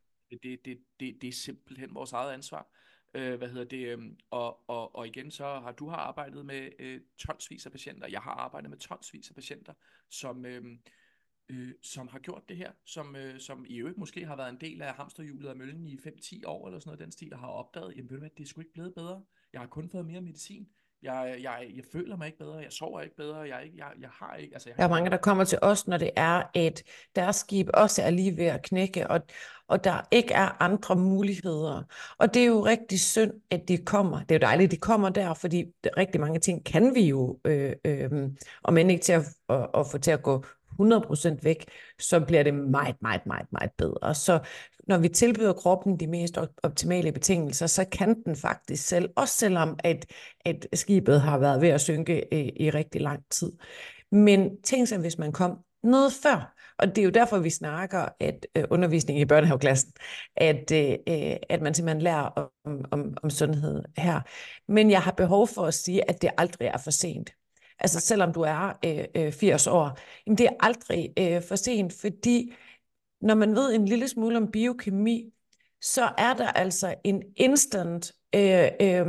det, 0.43 0.65
det, 0.65 0.79
det, 0.99 1.21
det 1.21 1.27
er 1.27 1.31
simpelthen 1.31 1.95
vores 1.95 2.13
eget 2.13 2.33
ansvar. 2.33 2.67
Øh, 3.13 3.35
hvad 3.35 3.49
hedder 3.49 3.65
det? 3.65 3.87
øhm, 3.87 4.17
og, 4.31 4.69
og, 4.69 4.95
og 4.95 5.07
igen, 5.07 5.31
så 5.31 5.45
har 5.45 5.71
du 5.71 5.89
har 5.89 5.97
arbejdet 5.97 6.45
med 6.45 6.69
øh, 6.79 7.01
tonsvis 7.17 7.65
af 7.65 7.71
patienter. 7.71 8.07
Jeg 8.07 8.21
har 8.21 8.31
arbejdet 8.31 8.69
med 8.69 8.77
tonsvis 8.77 9.29
af 9.29 9.35
patienter, 9.35 9.73
som... 10.09 10.45
Øh, 10.45 10.63
øh, 11.49 11.71
som 11.81 12.07
har 12.07 12.19
gjort 12.19 12.43
det 12.49 12.57
her, 12.57 12.71
som, 12.85 13.15
øh, 13.15 13.39
som 13.39 13.65
i 13.67 13.77
øvrigt 13.77 13.97
måske 13.97 14.25
har 14.25 14.35
været 14.35 14.49
en 14.49 14.61
del 14.61 14.81
af 14.81 14.93
hamsterhjulet 14.93 15.49
af 15.49 15.55
møllen 15.55 15.87
i 15.87 15.97
5-10 15.97 16.41
år 16.45 16.67
eller 16.67 16.79
sådan 16.79 16.89
noget 16.89 16.99
den 16.99 17.11
stil, 17.11 17.33
og 17.33 17.39
har 17.39 17.47
opdaget, 17.47 17.93
jamen 17.95 18.09
ved 18.09 18.17
du 18.17 18.21
hvad, 18.21 18.29
det 18.37 18.43
er 18.43 18.47
sgu 18.47 18.61
ikke 18.61 18.73
blevet 18.73 18.93
bedre. 18.93 19.23
Jeg 19.53 19.61
har 19.61 19.67
kun 19.67 19.89
fået 19.89 20.05
mere 20.05 20.21
medicin. 20.21 20.67
Jeg, 21.03 21.37
jeg, 21.41 21.67
jeg 21.75 21.83
føler 21.91 22.17
mig 22.17 22.25
ikke 22.25 22.37
bedre, 22.37 22.57
jeg 22.57 22.71
sover 22.71 23.01
ikke 23.01 23.15
bedre, 23.15 23.37
jeg, 23.37 23.61
ikke, 23.65 23.77
jeg, 23.77 23.91
jeg 23.99 24.09
har 24.11 24.35
ikke... 24.35 24.55
Altså, 24.55 24.69
jeg 24.69 24.77
der 24.77 24.83
er 24.83 24.89
mange, 24.89 25.09
der 25.09 25.17
kommer 25.17 25.43
til 25.43 25.59
os, 25.61 25.87
når 25.87 25.97
det 25.97 26.11
er, 26.15 26.43
at 26.55 26.83
deres 27.15 27.35
skib 27.35 27.69
også 27.73 28.01
er 28.01 28.09
lige 28.09 28.37
ved 28.37 28.45
at 28.45 28.61
knække, 28.61 29.07
og, 29.07 29.21
og 29.67 29.83
der 29.83 30.07
ikke 30.11 30.33
er 30.33 30.63
andre 30.63 30.95
muligheder. 30.95 31.83
Og 32.17 32.33
det 32.33 32.41
er 32.41 32.45
jo 32.45 32.65
rigtig 32.65 32.99
synd, 32.99 33.31
at 33.49 33.67
de 33.67 33.77
kommer. 33.77 34.19
Det 34.19 34.31
er 34.31 34.35
jo 34.35 34.39
dejligt, 34.39 34.67
at 34.67 34.71
de 34.71 34.77
kommer 34.77 35.09
der, 35.09 35.33
fordi 35.33 35.65
rigtig 35.97 36.21
mange 36.21 36.39
ting 36.39 36.65
kan 36.65 36.95
vi 36.95 37.01
jo, 37.01 37.39
øh, 37.45 37.73
øh, 37.85 38.29
om 38.63 38.77
end 38.77 38.91
ikke 38.91 39.03
til 39.03 39.13
at, 39.13 39.23
at, 39.49 39.69
at 39.73 39.87
få 39.91 39.97
til 39.97 40.11
at 40.11 40.23
gå 40.23 40.45
100% 40.81 41.37
væk, 41.43 41.65
så 41.99 42.19
bliver 42.19 42.43
det 42.43 42.53
meget, 42.53 42.95
meget, 43.01 43.25
meget, 43.25 43.47
meget 43.51 43.71
bedre. 43.77 44.15
Så 44.15 44.39
når 44.87 44.97
vi 44.97 45.07
tilbyder 45.07 45.53
kroppen 45.53 45.99
de 45.99 46.07
mest 46.07 46.37
optimale 46.63 47.11
betingelser, 47.11 47.67
så 47.67 47.85
kan 47.91 48.23
den 48.23 48.35
faktisk 48.35 48.87
selv, 48.87 49.09
også 49.15 49.33
selvom 49.33 49.79
at, 49.83 50.05
at 50.45 50.67
skibet 50.73 51.21
har 51.21 51.37
været 51.37 51.61
ved 51.61 51.69
at 51.69 51.81
synke 51.81 52.33
i, 52.33 52.65
i 52.65 52.69
rigtig 52.69 53.01
lang 53.01 53.23
tid. 53.29 53.51
Men 54.11 54.61
tænk 54.61 54.87
sig, 54.87 54.97
hvis 54.97 55.17
man 55.17 55.31
kom 55.31 55.57
noget 55.83 56.13
før, 56.23 56.55
og 56.77 56.87
det 56.87 56.97
er 56.97 57.03
jo 57.03 57.09
derfor, 57.09 57.39
vi 57.39 57.49
snakker 57.49 58.05
at 58.19 58.45
øh, 58.57 58.63
undervisning 58.69 59.19
i 59.19 59.25
børnehaveklassen, 59.25 59.93
at, 60.35 60.71
øh, 60.71 60.91
øh 61.07 61.35
at 61.49 61.61
man 61.61 61.73
simpelthen 61.73 62.01
lærer 62.01 62.49
om, 62.65 62.85
om, 62.91 63.17
om 63.23 63.29
sundhed 63.29 63.83
her. 63.97 64.21
Men 64.67 64.91
jeg 64.91 65.01
har 65.01 65.11
behov 65.11 65.47
for 65.47 65.65
at 65.65 65.73
sige, 65.73 66.09
at 66.09 66.21
det 66.21 66.29
aldrig 66.37 66.67
er 66.67 66.77
for 66.77 66.91
sent. 66.91 67.31
Altså 67.79 67.99
selvom 67.99 68.33
du 68.33 68.41
er 68.41 68.79
øh, 68.85 69.25
øh 69.25 69.31
80 69.31 69.67
år, 69.67 69.99
jamen 70.27 70.37
det 70.37 70.45
er 70.45 70.55
aldrig 70.59 71.13
øh, 71.19 71.43
for 71.43 71.55
sent, 71.55 71.93
fordi 71.93 72.53
når 73.21 73.35
man 73.35 73.55
ved 73.55 73.73
en 73.73 73.85
lille 73.85 74.07
smule 74.07 74.37
om 74.37 74.51
biokemi, 74.51 75.33
så 75.81 76.11
er 76.17 76.33
der 76.33 76.47
altså 76.47 76.95
en 77.03 77.23
instant, 77.35 78.11
øh, 78.35 78.69
øh, 78.81 79.05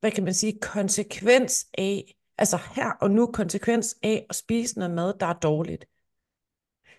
hvad 0.00 0.10
kan 0.10 0.24
man 0.24 0.34
sige, 0.34 0.58
konsekvens 0.60 1.66
af, 1.78 2.14
altså 2.38 2.58
her 2.74 2.90
og 3.00 3.10
nu 3.10 3.26
konsekvens 3.26 3.96
af 4.02 4.26
at 4.30 4.36
spise 4.36 4.78
noget 4.78 4.94
mad, 4.94 5.14
der 5.20 5.26
er 5.26 5.32
dårligt. 5.32 5.84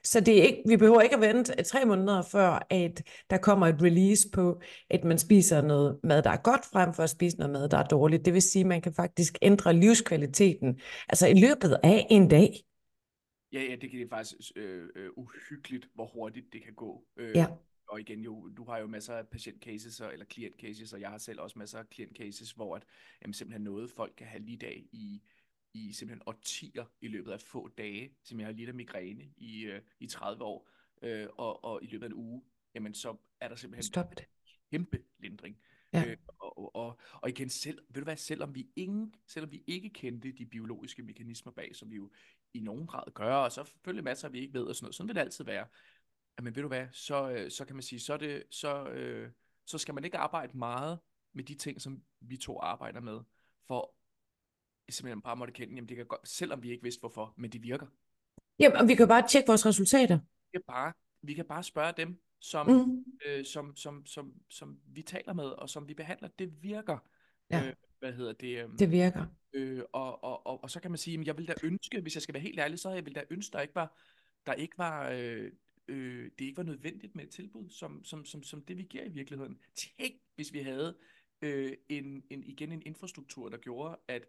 Så 0.06 0.20
det 0.20 0.40
er 0.40 0.44
ikke, 0.44 0.64
vi 0.68 0.78
behøver 0.78 1.02
ikke 1.02 1.16
at 1.16 1.22
vente 1.22 1.64
tre 1.64 1.86
måneder 1.86 2.22
før, 2.22 2.68
at 2.70 3.04
der 3.30 3.38
kommer 3.38 3.68
et 3.68 3.82
release 3.82 4.30
på, 4.34 4.62
at 4.90 5.04
man 5.04 5.18
spiser 5.18 5.62
noget 5.62 6.00
mad, 6.04 6.24
der 6.24 6.30
er 6.30 6.38
godt, 6.38 6.66
frem 6.66 6.94
for 6.94 7.04
at 7.04 7.10
spise 7.10 7.38
noget 7.38 7.54
mad, 7.54 7.70
der 7.70 7.78
er 7.78 7.88
dårligt. 7.88 8.26
Det 8.26 8.34
vil 8.34 8.42
sige, 8.42 8.62
at 8.62 8.68
man 8.68 8.82
kan 8.82 8.94
faktisk 8.94 9.38
ændre 9.42 9.74
livskvaliteten, 9.74 10.80
altså 11.10 11.28
i 11.28 11.34
løbet 11.34 11.78
af 11.84 12.08
en 12.10 12.28
dag. 12.28 12.50
Ja, 13.54 13.62
ja, 13.62 13.76
det 13.76 13.92
kan 13.92 14.00
det 14.00 14.10
faktisk 14.10 14.52
øh, 14.56 14.90
øh, 14.96 15.10
uhyggeligt, 15.18 15.88
hvor 15.96 16.06
hurtigt 16.06 16.54
det 16.54 16.64
kan 16.64 16.74
gå. 16.74 17.06
Øh, 17.18 17.36
ja. 17.36 17.48
Og 17.90 18.00
igen, 18.00 18.20
jo, 18.20 18.50
du 18.58 18.64
har 18.64 18.80
jo 18.80 18.88
masser 18.88 19.14
af 19.14 19.28
patientcases, 19.28 20.02
eller 20.14 20.26
klientcases, 20.26 20.94
og 20.94 21.02
jeg 21.02 21.10
har 21.10 21.18
selv 21.18 21.40
også 21.40 21.60
masser 21.60 21.80
af 21.80 21.90
klientcases, 21.90 22.52
hvor 22.52 22.76
at, 22.76 22.84
jamen, 23.22 23.34
simpelthen 23.34 23.64
noget, 23.64 23.92
folk 23.92 24.14
kan 24.18 24.28
have 24.28 24.44
lige 24.44 24.58
dag 24.58 24.86
i 24.92 25.22
i 25.74 25.94
simpelthen 25.94 26.24
årtier 26.26 26.86
i 27.02 27.08
løbet 27.08 27.32
af 27.32 27.42
få 27.42 27.68
dage, 27.68 28.16
som 28.24 28.40
jeg 28.40 28.48
har 28.48 28.54
lidt 28.54 28.70
af 28.70 28.76
migræne 28.76 29.34
i, 29.38 29.62
øh, 29.66 29.82
i 30.00 30.08
30 30.08 30.44
år. 30.44 30.70
øh, 31.02 31.28
og, 31.38 31.64
og 31.64 31.84
i 31.84 31.88
løbet 31.88 32.06
af 32.06 32.10
en 32.10 32.14
uge, 32.14 32.44
jamen 32.76 32.94
så 32.94 33.18
er 33.42 33.48
der 33.48 33.56
simpelthen 33.56 33.84
Stop 33.84 34.18
det. 34.18 34.26
kæmpe 34.72 35.04
lindring. 35.20 35.58
Ja. 35.94 36.06
Øh, 36.08 36.18
og, 36.40 36.76
og, 36.76 37.00
og 37.22 37.30
igen, 37.30 37.50
selv, 37.50 37.80
ved 37.90 38.02
du 38.02 38.04
hvad, 38.04 38.18
selvom 38.18 38.56
vi, 38.56 38.70
ingen, 38.76 39.16
selvom 39.28 39.52
vi 39.52 39.64
ikke 39.68 39.90
kendte 39.90 40.32
de 40.32 40.46
biologiske 40.46 41.04
mekanismer 41.04 41.52
bag, 41.52 41.76
som 41.76 41.92
vi 41.92 41.96
jo 41.96 42.12
i 42.54 42.60
nogen 42.60 42.88
grad 42.88 43.14
gør, 43.14 43.36
og 43.36 43.52
så 43.52 43.64
selvfølgelig 43.64 44.04
masser, 44.04 44.30
vi 44.30 44.40
ikke 44.40 44.54
ved, 44.54 44.64
og 44.64 44.76
sådan 44.76 44.86
noget, 44.86 44.96
sådan 44.96 45.08
vil 45.08 45.16
det 45.16 45.22
altid 45.22 45.46
være. 45.46 45.68
Men 46.42 46.56
ved 46.56 46.62
du 46.62 46.68
hvad, 46.68 46.88
så, 46.92 47.32
øh, 47.32 47.52
så 47.52 47.66
kan 47.66 47.76
man 47.76 47.84
sige, 47.84 48.00
så, 48.00 48.18
det, 48.18 48.44
så, 48.50 48.88
øh, 48.90 49.32
så 49.66 49.78
skal 49.78 49.94
man 49.94 50.06
ikke 50.06 50.18
arbejde 50.18 50.58
meget 50.58 51.00
med 51.34 51.44
de 51.44 51.56
ting, 51.56 51.82
som 51.82 52.04
vi 52.20 52.38
to 52.38 52.60
arbejder 52.60 53.00
med, 53.00 53.20
for 53.68 53.96
simpelthen 54.90 55.22
bare 55.22 55.36
måtte 55.36 55.54
kende, 55.54 55.74
jamen 55.76 55.90
det 55.90 55.98
kan 55.98 56.06
godt, 56.06 56.28
selvom 56.30 56.64
vi 56.64 56.72
ikke 56.72 56.84
vidste 56.84 57.00
hvorfor, 57.00 57.34
men 57.38 57.52
det 57.52 57.64
virker. 57.64 57.88
Jamen, 58.60 58.78
og 58.78 58.88
vi 58.88 58.96
kan 58.96 59.08
bare 59.08 59.28
tjekke 59.28 59.48
vores 59.48 59.66
resultater. 59.66 60.20
Vi 60.20 60.50
kan 60.54 60.62
bare, 60.68 60.94
vi 61.22 61.34
kan 61.34 61.46
bare 61.46 61.64
spørge 61.64 61.94
dem, 61.98 62.22
som, 62.40 62.68
Mm. 62.68 63.06
øh, 63.26 63.46
som, 63.46 63.76
som, 63.76 64.06
som, 64.06 64.34
som 64.50 64.80
vi 64.88 65.02
taler 65.02 65.34
med, 65.34 65.46
og 65.46 65.70
som 65.70 65.88
vi 65.88 65.94
behandler, 65.94 66.28
det 66.40 66.64
virker. 66.64 66.98
Ja. 67.52 67.68
Øh, 67.68 67.74
hvad 68.00 68.14
hedder 68.14 68.34
det? 68.34 68.64
øhm, 68.64 68.78
Det 68.78 68.92
virker. 68.92 69.26
Øh, 69.54 69.84
og, 69.92 70.24
og, 70.24 70.48
og, 70.48 70.64
og 70.64 70.70
så 70.72 70.80
kan 70.80 70.92
man 70.92 70.98
sige, 70.98 71.20
at 71.20 71.28
jeg 71.28 71.38
vil 71.38 71.48
da 71.48 71.54
ønske, 71.64 72.02
hvis 72.02 72.16
jeg 72.16 72.22
skal 72.22 72.34
være 72.34 72.44
helt 72.44 72.60
ærlig, 72.60 72.80
så 72.80 72.90
jeg 72.90 73.06
vil 73.06 73.16
da 73.16 73.24
ønske, 73.30 73.54
der 73.54 73.62
ikke 73.62 73.76
var, 73.76 73.98
der 74.46 74.54
ikke 74.54 74.78
var, 74.78 75.10
øh, 75.10 75.52
øh, 75.88 76.32
det 76.40 76.46
ikke 76.46 76.58
var 76.58 76.64
nødvendigt 76.64 77.16
med 77.16 77.24
et 77.24 77.30
tilbud, 77.30 77.70
som, 77.70 78.04
som, 78.04 78.26
som, 78.26 78.44
som 78.44 78.62
det 78.62 78.78
vi 78.78 78.84
giver 78.84 79.04
i 79.04 79.10
virkeligheden. 79.10 79.60
Tænk, 79.76 80.16
hvis 80.36 80.54
vi 80.54 80.60
havde 80.60 80.98
øh, 81.42 81.78
en, 81.90 82.24
en, 82.30 82.44
igen 82.44 82.72
en 82.72 82.82
infrastruktur, 82.86 83.50
der 83.50 83.58
gjorde, 83.58 83.98
at, 84.08 84.26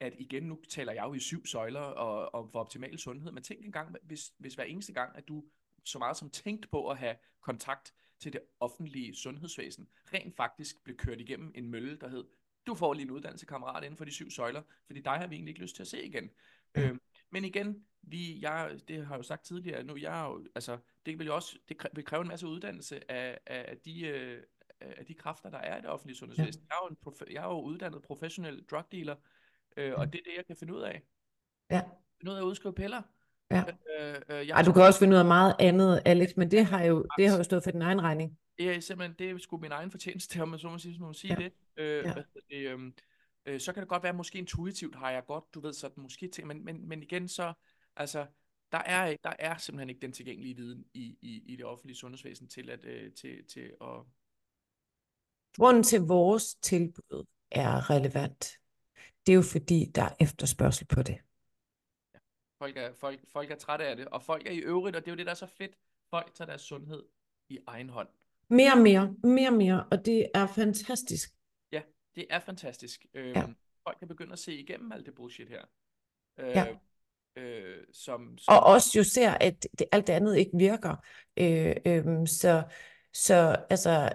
at 0.00 0.14
igen, 0.18 0.42
nu 0.42 0.58
taler 0.68 0.92
jeg 0.92 1.04
jo 1.04 1.14
i 1.14 1.18
syv 1.18 1.46
søjler 1.46 1.80
og, 1.80 2.34
og 2.34 2.50
for 2.52 2.60
optimal 2.60 2.98
sundhed, 2.98 3.32
men 3.32 3.42
tænk 3.42 3.64
engang, 3.64 3.96
hvis, 4.02 4.32
hvis 4.38 4.54
hver 4.54 4.64
eneste 4.64 4.92
gang, 4.92 5.16
at 5.16 5.28
du 5.28 5.44
så 5.84 5.98
meget 5.98 6.16
som 6.16 6.30
tænkt 6.30 6.70
på 6.70 6.88
at 6.88 6.98
have 6.98 7.16
kontakt 7.40 7.94
til 8.18 8.32
det 8.32 8.40
offentlige 8.60 9.14
sundhedsvæsen, 9.14 9.88
rent 10.14 10.36
faktisk 10.36 10.84
blev 10.84 10.96
kørt 10.96 11.20
igennem 11.20 11.52
en 11.54 11.70
mølle, 11.70 11.96
der 11.96 12.08
hed, 12.08 12.24
du 12.66 12.74
får 12.74 12.94
lige 12.94 13.04
en 13.04 13.10
uddannelse, 13.10 13.46
kammerat, 13.46 13.84
inden 13.84 13.96
for 13.96 14.04
de 14.04 14.10
syv 14.10 14.30
søjler, 14.30 14.62
fordi 14.86 15.00
dig 15.00 15.12
har 15.12 15.26
vi 15.26 15.34
egentlig 15.34 15.52
ikke 15.52 15.62
lyst 15.62 15.76
til 15.76 15.82
at 15.82 15.88
se 15.88 16.02
igen. 16.04 16.30
Ja. 16.76 16.88
Øh, 16.88 16.98
men 17.30 17.44
igen, 17.44 17.86
vi, 18.02 18.40
jeg, 18.40 18.80
det 18.88 19.06
har 19.06 19.14
jeg 19.14 19.18
jo 19.18 19.22
sagt 19.22 19.44
tidligere, 19.44 19.84
nu 19.84 19.96
jeg 19.96 20.24
jo, 20.28 20.46
altså, 20.54 20.78
det 21.06 21.18
vil 21.18 21.26
jo 21.26 21.34
også, 21.34 21.58
det 21.68 21.76
vil 21.92 22.04
kræve 22.04 22.22
en 22.22 22.28
masse 22.28 22.46
uddannelse 22.46 23.10
af, 23.10 23.38
af, 23.46 23.78
de, 23.78 24.00
øh, 24.06 24.42
af 24.80 25.06
de 25.06 25.14
kræfter, 25.14 25.50
der 25.50 25.58
er 25.58 25.78
i 25.78 25.80
det 25.80 25.90
offentlige 25.90 26.16
sundhedsvæsen. 26.16 26.62
Jeg, 26.70 26.76
er 26.76 26.84
jo 26.84 26.88
en 26.88 26.96
prof- 27.06 27.32
jeg 27.32 27.44
er 27.44 27.48
jo 27.48 27.60
uddannet 27.60 28.02
professionel 28.02 28.64
drug 28.64 28.84
dealer, 28.92 29.16
øh, 29.76 29.92
og 29.96 30.12
det 30.12 30.18
er 30.18 30.22
det, 30.24 30.32
jeg 30.36 30.46
kan 30.46 30.56
finde 30.56 30.74
ud 30.74 30.80
af. 30.80 31.02
Ja. 31.70 31.82
Finde 32.18 32.32
ud 32.32 32.36
af 32.36 32.40
at 32.40 32.44
udskrive 32.44 32.74
piller. 32.74 33.02
Ja. 33.50 33.64
Øh, 34.00 34.14
øh, 34.28 34.48
jeg 34.48 34.54
Ej, 34.56 34.62
du 34.62 34.72
kan 34.72 34.82
også 34.82 34.98
finde 34.98 35.14
ud 35.14 35.18
af 35.18 35.24
meget 35.24 35.54
andet, 35.58 36.02
Alex, 36.04 36.36
men 36.36 36.50
det 36.50 36.64
har 36.64 36.84
jo, 36.84 37.06
det 37.18 37.28
har 37.28 37.36
jo 37.36 37.42
stået 37.42 37.64
for 37.64 37.70
din 37.70 37.82
egen 37.82 38.02
regning. 38.02 38.38
Det 38.58 38.70
er 38.76 38.80
simpelthen, 38.80 39.16
det 39.18 39.30
er 39.30 39.38
sgu 39.38 39.58
min 39.58 39.72
egen 39.72 39.90
fortjeneste, 39.90 40.40
om 40.42 40.48
man 40.48 40.58
så 40.58 40.68
må 40.68 40.78
sige, 40.78 40.98
må 40.98 41.12
sige 41.12 41.32
Ja. 41.32 41.44
det. 41.44 41.52
Øh, 41.76 42.04
Ja. 42.04 42.14
det 42.50 42.70
øhm, 42.70 42.94
øh, 43.46 43.60
så 43.60 43.72
kan 43.72 43.80
det 43.80 43.88
godt 43.88 44.02
være, 44.02 44.12
måske 44.12 44.38
intuitivt 44.38 44.96
har 44.96 45.10
jeg 45.10 45.26
godt, 45.26 45.44
du 45.54 45.60
ved, 45.60 45.72
sådan 45.72 46.02
måske 46.02 46.28
ting, 46.28 46.46
men, 46.46 46.64
men, 46.64 46.88
men 46.88 47.02
igen 47.02 47.28
så, 47.28 47.52
altså, 47.96 48.26
der 48.72 48.78
er, 48.78 49.16
der 49.24 49.32
er 49.38 49.56
simpelthen 49.56 49.88
ikke 49.88 50.00
den 50.00 50.12
tilgængelige 50.12 50.56
viden 50.56 50.84
i, 50.94 51.18
i, 51.22 51.42
i 51.46 51.56
det 51.56 51.64
offentlige 51.64 51.96
sundhedsvæsen 51.96 52.48
til 52.48 52.70
at, 52.70 52.84
øh, 52.84 53.12
til, 53.12 53.44
til 53.46 53.72
at, 53.80 54.04
Grunden 55.56 55.82
til, 55.82 55.96
at 55.96 56.08
vores 56.08 56.54
tilbud 56.54 57.26
er 57.50 57.90
relevant, 57.90 58.59
det 59.26 59.32
er 59.32 59.36
jo 59.36 59.42
fordi, 59.42 59.84
der 59.94 60.02
er 60.02 60.14
efterspørgsel 60.20 60.86
på 60.86 61.02
det. 61.02 61.18
folk 62.58 62.76
er, 62.76 62.92
folk, 62.92 63.20
folk 63.28 63.50
er 63.50 63.56
trætte 63.56 63.86
af 63.86 63.96
det, 63.96 64.06
og 64.06 64.22
folk 64.22 64.46
er 64.46 64.50
i 64.50 64.58
øvrigt, 64.58 64.96
og 64.96 65.02
det 65.02 65.08
er 65.08 65.12
jo 65.12 65.16
det, 65.16 65.26
der 65.26 65.32
er 65.32 65.36
så 65.36 65.46
fedt, 65.46 65.72
folk 66.10 66.34
tager 66.34 66.46
deres 66.46 66.62
sundhed 66.62 67.02
i 67.48 67.58
egen 67.66 67.88
hånd. 67.90 68.08
Mere 68.48 68.72
og 68.72 68.78
mere, 68.78 69.14
mere 69.22 69.48
og 69.48 69.54
mere, 69.54 69.84
og 69.90 70.06
det 70.06 70.26
er 70.34 70.46
fantastisk. 70.46 71.34
Ja, 71.72 71.82
det 72.14 72.26
er 72.30 72.38
fantastisk. 72.40 73.06
Øhm, 73.14 73.32
Ja. 73.36 73.46
Folk 73.84 73.98
kan 73.98 74.08
begynde 74.08 74.32
at 74.32 74.38
se 74.38 74.54
igennem 74.54 74.92
alt 74.92 75.06
det 75.06 75.14
bullshit 75.14 75.48
her. 75.48 75.62
Øh, 76.38 76.48
Ja. 76.48 76.66
øh, 77.36 77.84
som, 77.92 78.38
som, 78.38 78.54
Og 78.54 78.62
også 78.62 78.98
jo 78.98 79.04
ser, 79.04 79.30
at 79.30 79.66
det, 79.78 79.86
alt 79.92 80.06
det 80.06 80.12
andet 80.12 80.36
ikke 80.36 80.50
virker. 80.58 80.96
Øh, 81.36 81.76
øhm, 81.86 82.26
så, 82.26 82.62
så 83.12 83.64
altså, 83.70 84.10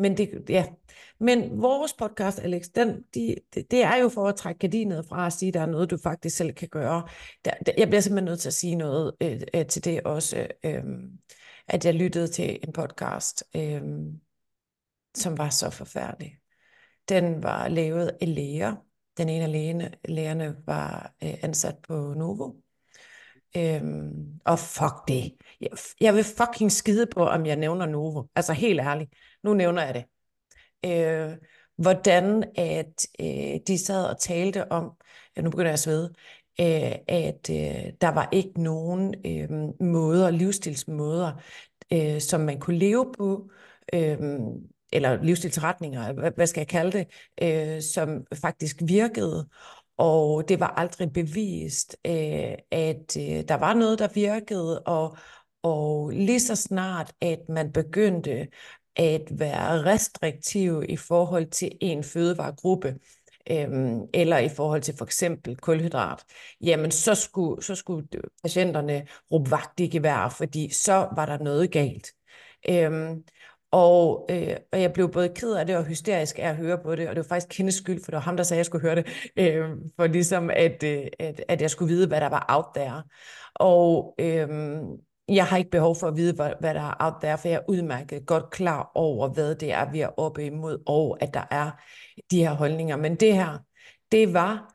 men 0.00 0.16
det, 0.16 0.44
ja. 0.48 0.66
Men 1.20 1.62
vores 1.62 1.92
podcast, 1.92 2.38
Alex, 2.38 2.68
den, 2.74 3.04
de, 3.14 3.36
det, 3.54 3.70
det 3.70 3.82
er 3.82 3.96
jo 3.96 4.08
for 4.08 4.28
at 4.28 4.36
trække 4.36 4.58
gardinet 4.58 5.06
fra 5.06 5.24
og 5.24 5.32
sige, 5.32 5.48
at 5.48 5.54
der 5.54 5.60
er 5.60 5.66
noget, 5.66 5.90
du 5.90 5.96
faktisk 6.02 6.36
selv 6.36 6.52
kan 6.52 6.68
gøre. 6.68 7.08
Der, 7.44 7.50
der, 7.66 7.72
jeg 7.78 7.88
bliver 7.88 8.00
simpelthen 8.00 8.24
nødt 8.24 8.40
til 8.40 8.48
at 8.48 8.54
sige 8.54 8.74
noget 8.74 9.12
øh, 9.20 9.40
øh, 9.54 9.66
til 9.66 9.84
det 9.84 10.00
også, 10.02 10.46
øh, 10.64 10.84
at 11.68 11.84
jeg 11.84 11.94
lyttede 11.94 12.28
til 12.28 12.58
en 12.62 12.72
podcast, 12.72 13.44
øh, 13.56 13.82
som 15.16 15.38
var 15.38 15.50
så 15.50 15.70
forfærdelig. 15.70 16.38
Den 17.08 17.42
var 17.42 17.68
lavet 17.68 18.10
af 18.20 18.34
læger. 18.34 18.76
Den 19.18 19.28
ene 19.28 19.44
af 19.44 19.52
lægerne, 19.52 19.94
lægerne 20.04 20.56
var 20.66 21.14
øh, 21.22 21.34
ansat 21.42 21.76
på 21.88 22.14
Novo. 22.16 22.52
Øhm, 23.56 24.40
og 24.44 24.58
fuck 24.58 25.08
det. 25.08 25.32
Jeg, 25.60 25.70
jeg 26.00 26.14
vil 26.14 26.24
fucking 26.24 26.72
skide 26.72 27.06
på, 27.06 27.26
om 27.26 27.46
jeg 27.46 27.56
nævner 27.56 27.86
Novo. 27.86 28.24
Altså 28.36 28.52
helt 28.52 28.80
ærligt. 28.80 29.10
Nu 29.42 29.54
nævner 29.54 29.82
jeg 29.82 29.94
det. 29.94 30.04
Øh, 30.84 31.36
hvordan 31.76 32.44
at 32.56 33.06
øh, 33.20 33.60
de 33.66 33.78
sad 33.78 34.04
og 34.04 34.20
talte 34.20 34.72
om, 34.72 34.90
ja, 35.36 35.42
nu 35.42 35.50
begynder 35.50 35.68
jeg 35.68 35.72
at 35.72 35.78
svede, 35.78 36.12
øh, 36.60 36.94
at 37.08 37.50
øh, 37.50 37.92
der 38.00 38.08
var 38.08 38.28
ikke 38.32 38.62
nogen 38.62 39.14
øh, 39.26 39.50
måder, 39.86 40.30
livsstilsmåder, 40.30 41.32
øh, 41.92 42.20
som 42.20 42.40
man 42.40 42.60
kunne 42.60 42.78
leve 42.78 43.12
på, 43.18 43.50
øh, 43.92 44.18
eller 44.92 45.22
livsstilsretninger, 45.22 46.12
hvad, 46.12 46.30
hvad 46.36 46.46
skal 46.46 46.60
jeg 46.60 46.68
kalde 46.68 46.98
det, 46.98 47.06
øh, 47.42 47.82
som 47.82 48.24
faktisk 48.34 48.76
virkede. 48.84 49.48
Og 50.00 50.48
det 50.48 50.60
var 50.60 50.66
aldrig 50.66 51.12
bevist, 51.12 51.96
øh, 52.06 52.54
at 52.70 53.16
øh, 53.16 53.44
der 53.48 53.54
var 53.54 53.74
noget, 53.74 53.98
der 53.98 54.08
virkede, 54.14 54.80
og, 54.82 55.16
og 55.62 56.10
lige 56.10 56.40
så 56.40 56.56
snart, 56.56 57.12
at 57.20 57.38
man 57.48 57.72
begyndte 57.72 58.48
at 58.96 59.22
være 59.30 59.84
restriktiv 59.84 60.82
i 60.88 60.96
forhold 60.96 61.50
til 61.50 61.72
en 61.80 62.04
fødevaregruppe, 62.04 62.98
øhm, 63.50 64.00
eller 64.14 64.38
i 64.38 64.48
forhold 64.48 64.82
til 64.82 64.96
for 64.98 65.04
eksempel 65.04 65.56
kulhydrat, 65.56 66.24
jamen 66.60 66.90
så 66.90 67.14
skulle, 67.14 67.62
så 67.62 67.74
skulle 67.74 68.08
patienterne 68.42 69.06
råbe 69.32 69.50
vagt 69.50 69.80
i 69.80 69.86
gevær, 69.86 70.34
fordi 70.38 70.72
så 70.72 71.08
var 71.16 71.26
der 71.26 71.38
noget 71.38 71.70
galt. 71.72 72.08
Øhm, 72.68 73.24
og, 73.72 74.26
øh, 74.30 74.56
og 74.72 74.82
jeg 74.82 74.92
blev 74.92 75.12
både 75.12 75.28
ked 75.28 75.52
af 75.52 75.66
det 75.66 75.76
og 75.76 75.84
hysterisk 75.84 76.38
af 76.38 76.48
at 76.48 76.56
høre 76.56 76.78
på 76.78 76.96
det, 76.96 77.08
og 77.08 77.16
det 77.16 77.24
var 77.24 77.28
faktisk 77.28 77.58
hendes 77.58 77.74
skyld, 77.74 78.04
for 78.04 78.10
det 78.10 78.16
var 78.16 78.20
ham, 78.20 78.36
der 78.36 78.44
sagde, 78.44 78.58
at 78.58 78.58
jeg 78.58 78.66
skulle 78.66 78.82
høre 78.82 78.94
det, 78.94 79.06
øh, 79.36 79.68
for 79.96 80.06
ligesom 80.06 80.50
at, 80.50 80.82
øh, 80.82 81.06
at, 81.18 81.44
at 81.48 81.62
jeg 81.62 81.70
skulle 81.70 81.94
vide, 81.94 82.06
hvad 82.06 82.20
der 82.20 82.28
var 82.28 82.46
out 82.48 82.64
there. 82.74 83.02
Og 83.54 84.14
øh, 84.18 84.48
jeg 85.28 85.46
har 85.46 85.56
ikke 85.56 85.70
behov 85.70 85.96
for 85.96 86.08
at 86.08 86.16
vide, 86.16 86.32
hvad, 86.32 86.52
hvad 86.60 86.74
der 86.74 86.80
er 86.80 86.94
out 87.00 87.14
there, 87.22 87.38
for 87.38 87.48
jeg 87.48 87.56
er 87.56 87.68
udmærket 87.68 88.26
godt 88.26 88.50
klar 88.50 88.92
over, 88.94 89.28
hvad 89.28 89.54
det 89.54 89.72
er, 89.72 89.90
vi 89.90 90.00
er 90.00 90.20
oppe 90.20 90.46
imod, 90.46 90.82
og 90.86 91.18
at 91.20 91.34
der 91.34 91.44
er 91.50 91.70
de 92.30 92.38
her 92.38 92.52
holdninger. 92.52 92.96
Men 92.96 93.14
det 93.14 93.34
her, 93.34 93.58
det 94.12 94.34
var 94.34 94.74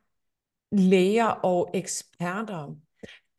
læger 0.72 1.26
og 1.26 1.70
eksperter, 1.74 2.76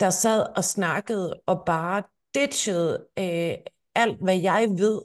der 0.00 0.10
sad 0.10 0.56
og 0.56 0.64
snakkede 0.64 1.40
og 1.46 1.62
bare 1.66 2.02
ditchede 2.34 3.06
øh, 3.18 3.54
alt, 3.94 4.22
hvad 4.22 4.38
jeg 4.38 4.68
ved, 4.70 5.02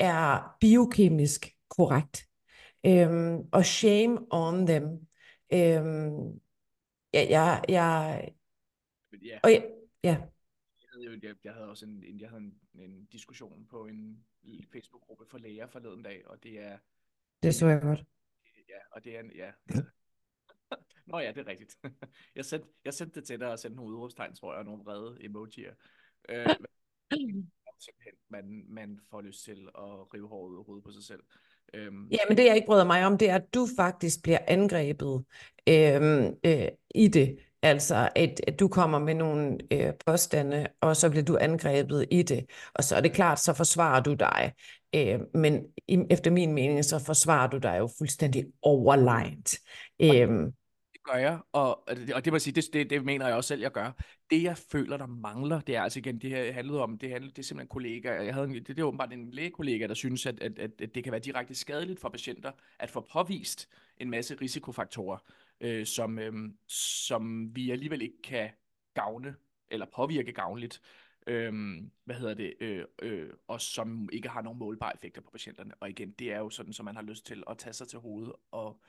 er 0.00 0.56
biokemisk 0.60 1.56
korrekt. 1.68 2.28
Øhm, 2.86 3.48
og 3.52 3.64
shame 3.64 4.26
on 4.30 4.66
them. 4.66 4.84
Øhm, 5.52 6.40
ja, 7.14 7.26
jeg, 7.28 7.64
jeg, 7.68 8.28
ja, 9.22 9.38
og 9.42 9.52
jeg, 9.52 9.70
ja, 10.04 10.16
jeg 10.82 10.88
havde, 10.92 11.20
jeg, 11.22 11.34
jeg 11.44 11.52
havde 11.52 11.68
også 11.68 11.86
en, 11.86 12.04
en, 12.04 12.20
jeg 12.20 12.28
havde 12.28 12.42
en, 12.42 12.60
en 12.74 13.04
diskussion 13.04 13.66
på 13.66 13.86
en 13.86 14.24
Facebook-gruppe 14.72 15.26
for 15.26 15.38
læger 15.38 15.66
forleden 15.66 16.02
dag, 16.02 16.22
og 16.26 16.42
det 16.42 16.60
er, 16.60 16.78
det 17.42 17.54
så 17.54 17.66
jeg 17.66 17.80
godt. 17.80 18.04
ja, 18.68 18.78
og 18.92 19.04
det 19.04 19.16
er, 19.16 19.22
ja. 19.34 19.52
Nå 21.06 21.18
ja, 21.18 21.32
det 21.32 21.38
er 21.38 21.46
rigtigt. 21.46 21.78
Jeg 22.34 22.44
sendte, 22.44 22.68
jeg 22.84 22.94
sendte 22.94 23.20
det 23.20 23.26
til 23.26 23.40
dig 23.40 23.52
og 23.52 23.58
sendte 23.58 23.76
nogle 23.76 23.94
udråbstegn, 23.94 24.34
tror 24.34 24.52
jeg, 24.52 24.58
og 24.58 24.64
nogle 24.64 24.84
vrede 24.84 25.24
emojier. 25.24 25.74
Øh, 26.28 26.46
simpelthen, 27.80 28.14
man, 28.30 28.64
man 28.68 28.98
får 29.10 29.20
lyst 29.20 29.44
til 29.44 29.68
at 29.74 30.14
rive 30.14 30.28
håret 30.28 30.50
ud 30.50 30.76
af 30.76 30.82
på 30.84 30.92
sig 30.92 31.04
selv. 31.04 31.20
Øhm, 31.74 32.08
Ja, 32.10 32.18
men 32.28 32.36
det 32.36 32.44
jeg 32.44 32.56
ikke 32.56 32.66
bryder 32.66 32.84
mig 32.84 33.06
om, 33.06 33.18
det 33.18 33.30
er, 33.30 33.34
at 33.34 33.54
du 33.54 33.68
faktisk 33.76 34.22
bliver 34.22 34.38
angrebet 34.48 35.24
øhm, 35.68 36.34
øh, 36.44 36.68
i 36.94 37.08
det. 37.08 37.38
Altså, 37.62 38.08
at, 38.16 38.40
at 38.46 38.60
du 38.60 38.68
kommer 38.68 38.98
med 38.98 39.14
nogle 39.14 39.58
øh, 39.70 39.92
påstande, 40.06 40.66
og 40.80 40.96
så 40.96 41.10
bliver 41.10 41.24
du 41.24 41.38
angrebet 41.40 42.06
i 42.10 42.22
det. 42.22 42.46
Og 42.74 42.84
så 42.84 42.96
er 42.96 43.00
det 43.00 43.12
klart, 43.12 43.40
så 43.40 43.54
forsvarer 43.54 44.02
du 44.02 44.14
dig. 44.14 44.52
Øh, 44.94 45.20
men 45.34 45.64
i, 45.88 45.98
efter 46.10 46.30
min 46.30 46.52
mening, 46.52 46.84
så 46.84 46.98
forsvarer 46.98 47.50
du 47.50 47.58
dig 47.58 47.76
jo 47.78 47.88
fuldstændig 47.98 48.46
overlegnet 48.62 49.54
det 51.00 51.12
gør 51.12 51.18
jeg, 51.18 51.40
og, 51.52 51.88
og 52.14 52.24
det 52.24 52.32
må 52.32 52.38
sige, 52.38 52.54
det, 52.54 52.72
det, 52.72 52.90
det 52.90 53.04
mener 53.04 53.26
jeg 53.26 53.36
også 53.36 53.48
selv, 53.48 53.60
jeg 53.60 53.72
gør. 53.72 53.92
Det, 54.30 54.42
jeg 54.42 54.56
føler, 54.56 54.96
der 54.96 55.06
mangler, 55.06 55.60
det 55.60 55.76
er 55.76 55.82
altså 55.82 55.98
igen, 55.98 56.18
det 56.18 56.30
her 56.30 56.52
handlede 56.52 56.82
om, 56.82 56.98
det, 56.98 57.10
handlede, 57.10 57.32
det 57.32 57.38
er 57.38 57.42
simpelthen 57.42 57.68
kollegaer. 57.68 58.22
Jeg 58.22 58.34
havde 58.34 58.46
en, 58.46 58.54
det, 58.54 58.66
det 58.68 58.78
er 58.78 58.84
åbenbart 58.84 59.12
en 59.12 59.30
lægekollega, 59.30 59.86
der 59.86 59.94
synes, 59.94 60.26
at, 60.26 60.40
at, 60.40 60.58
at, 60.58 60.70
at 60.80 60.94
det 60.94 61.04
kan 61.04 61.12
være 61.12 61.20
direkte 61.20 61.54
skadeligt 61.54 62.00
for 62.00 62.08
patienter 62.08 62.52
at 62.78 62.90
få 62.90 63.08
påvist 63.12 63.68
en 63.98 64.10
masse 64.10 64.36
risikofaktorer, 64.40 65.18
øh, 65.60 65.86
som, 65.86 66.18
øh, 66.18 66.32
som 66.68 67.56
vi 67.56 67.70
alligevel 67.70 68.02
ikke 68.02 68.22
kan 68.22 68.50
gavne 68.94 69.34
eller 69.70 69.86
påvirke 69.94 70.32
gavnligt. 70.32 70.80
Øh, 71.26 71.52
hvad 72.04 72.16
hedder 72.16 72.34
det, 72.34 72.54
øh, 72.60 72.84
øh, 73.02 73.30
og 73.48 73.60
som 73.60 74.08
ikke 74.12 74.28
har 74.28 74.42
nogen 74.42 74.58
målbare 74.58 74.94
effekter 74.94 75.22
på 75.22 75.30
patienterne. 75.30 75.74
Og 75.80 75.90
igen, 75.90 76.10
det 76.10 76.32
er 76.32 76.38
jo 76.38 76.50
sådan, 76.50 76.72
som 76.72 76.84
man 76.84 76.96
har 76.96 77.02
lyst 77.02 77.26
til 77.26 77.42
at 77.50 77.58
tage 77.58 77.72
sig 77.72 77.88
til 77.88 77.98
hovedet 77.98 78.32
og 78.50 78.80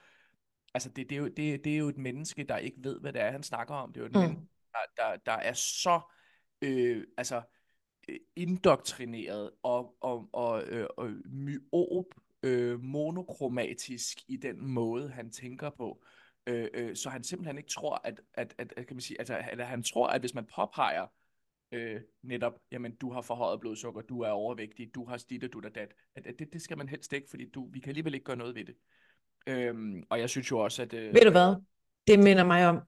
altså 0.73 0.89
det, 0.89 1.09
det, 1.09 1.15
er 1.15 1.19
jo, 1.19 1.27
det, 1.27 1.63
det 1.63 1.73
er 1.73 1.77
jo 1.77 1.87
et 1.87 1.97
menneske, 1.97 2.43
der 2.43 2.57
ikke 2.57 2.77
ved, 2.83 2.99
hvad 2.99 3.13
det 3.13 3.21
er, 3.21 3.31
han 3.31 3.43
snakker 3.43 3.75
om. 3.75 3.93
Det 3.93 3.99
er 3.99 4.03
jo 4.03 4.07
et 4.07 4.15
mm. 4.15 4.19
menneske, 4.19 4.47
der, 4.71 5.03
der, 5.03 5.17
der 5.17 5.31
er 5.31 5.53
så 5.53 6.01
øh, 6.61 7.07
altså, 7.17 7.41
øh, 8.09 8.19
indoktrineret 8.35 9.51
og, 9.63 9.97
og, 10.01 10.29
og, 10.33 10.63
øh, 10.63 10.87
og 10.97 11.11
myop, 11.25 12.05
øh, 12.43 12.79
monokromatisk 12.79 14.17
i 14.27 14.37
den 14.37 14.67
måde, 14.67 15.09
han 15.09 15.31
tænker 15.31 15.69
på. 15.69 16.03
Øh, 16.47 16.67
øh, 16.73 16.95
så 16.95 17.09
han 17.09 17.23
simpelthen 17.23 17.57
ikke 17.57 17.69
tror, 17.69 18.01
at, 18.03 18.21
at, 18.33 18.55
at, 18.57 18.73
at 18.77 18.87
kan 18.87 18.95
man 18.95 19.01
sige, 19.01 19.19
altså, 19.19 19.43
eller 19.51 19.65
han 19.65 19.83
tror, 19.83 20.07
at 20.07 20.21
hvis 20.21 20.33
man 20.33 20.45
påpeger 20.55 21.07
øh, 21.71 22.01
netop, 22.21 22.53
jamen 22.71 22.95
du 22.95 23.11
har 23.11 23.21
forhøjet 23.21 23.59
blodsukker, 23.59 24.01
du 24.01 24.21
er 24.21 24.29
overvægtig, 24.29 24.95
du 24.95 25.05
har 25.05 25.17
stit 25.17 25.43
og 25.43 25.53
du 25.53 25.59
er 25.59 25.69
dat, 25.69 25.93
at, 26.15 26.27
at 26.27 26.39
det, 26.39 26.53
det 26.53 26.61
skal 26.61 26.77
man 26.77 26.89
helst 26.89 27.13
ikke, 27.13 27.29
fordi 27.29 27.49
du, 27.49 27.69
vi 27.71 27.79
kan 27.79 27.89
alligevel 27.89 28.13
ikke 28.13 28.23
gøre 28.23 28.35
noget 28.35 28.55
ved 28.55 28.65
det. 28.65 28.75
Øhm, 29.48 30.03
og 30.10 30.19
jeg 30.19 30.29
synes 30.29 30.51
jo 30.51 30.60
også, 30.60 30.81
at... 30.81 30.93
Øh, 30.93 31.13
Ved 31.13 31.21
du 31.21 31.31
hvad? 31.31 31.55
Det 32.07 32.19
minder 32.19 32.43
mig 32.43 32.67
om. 32.67 32.81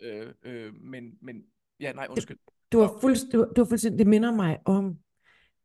Øh, 0.00 0.32
øh, 0.42 0.74
men, 0.74 1.12
men, 1.22 1.42
ja, 1.80 1.92
nej, 1.92 2.06
undskyld. 2.10 2.38
Du 2.72 2.80
har, 2.80 2.98
fuldst, 3.00 3.26
du, 3.32 3.46
du 3.56 3.60
har 3.60 3.68
fuldstændig, 3.68 3.98
det 3.98 4.06
minder 4.06 4.34
mig 4.34 4.58
om, 4.64 4.98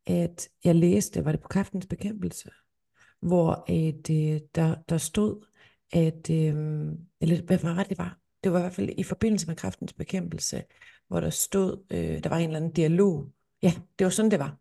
at 0.06 0.48
jeg 0.64 0.74
læste, 0.74 1.24
var 1.24 1.32
det 1.32 1.40
på 1.40 1.48
kraftens 1.48 1.86
bekæmpelse, 1.86 2.50
hvor 3.20 3.64
at, 3.68 4.10
øh, 4.10 4.40
der, 4.54 4.76
der 4.88 4.98
stod, 4.98 5.46
at, 5.92 6.30
øh, 6.30 6.54
eller 7.20 7.42
hvad 7.42 7.58
var 7.58 7.78
det, 7.78 7.88
det 7.88 7.98
var? 7.98 8.18
Det 8.44 8.52
var 8.52 8.58
i 8.58 8.62
hvert 8.62 8.72
fald 8.72 8.88
i 8.98 9.02
forbindelse 9.02 9.46
med 9.46 9.56
kraftens 9.56 9.92
bekæmpelse, 9.92 10.62
hvor 11.08 11.20
der 11.20 11.30
stod, 11.30 11.84
øh, 11.90 12.22
der 12.24 12.28
var 12.28 12.36
en 12.36 12.44
eller 12.44 12.56
anden 12.56 12.72
dialog. 12.72 13.32
Ja, 13.62 13.72
det 13.98 14.04
var 14.04 14.10
sådan, 14.10 14.30
det 14.30 14.38
var. 14.38 14.56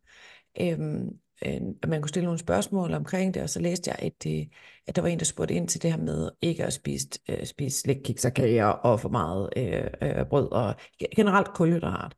Øhm, 0.62 1.09
øh, 1.45 1.61
at 1.83 1.89
man 1.89 2.01
kunne 2.01 2.09
stille 2.09 2.25
nogle 2.25 2.39
spørgsmål 2.39 2.93
omkring 2.93 3.33
det, 3.33 3.43
og 3.43 3.49
så 3.49 3.59
læste 3.59 3.89
jeg, 3.91 3.99
at, 3.99 4.31
øh, 4.31 4.45
at 4.87 4.95
der 4.95 5.01
var 5.01 5.09
en, 5.09 5.19
der 5.19 5.25
spurgte 5.25 5.53
ind 5.53 5.67
til 5.67 5.81
det 5.81 5.91
her 5.91 5.99
med 5.99 6.31
ikke 6.41 6.65
at 6.65 6.73
spise, 6.73 7.07
øh, 7.29 7.45
spise 7.45 7.79
slik, 7.79 7.97
kiks 8.03 8.25
og 8.25 8.33
kager 8.33 8.65
og 8.65 8.99
for 8.99 9.09
meget 9.09 9.49
øh, 9.57 9.87
øh, 10.01 10.25
brød 10.25 10.51
og 10.51 10.75
generelt 11.15 11.53
kulhydrat. 11.53 12.15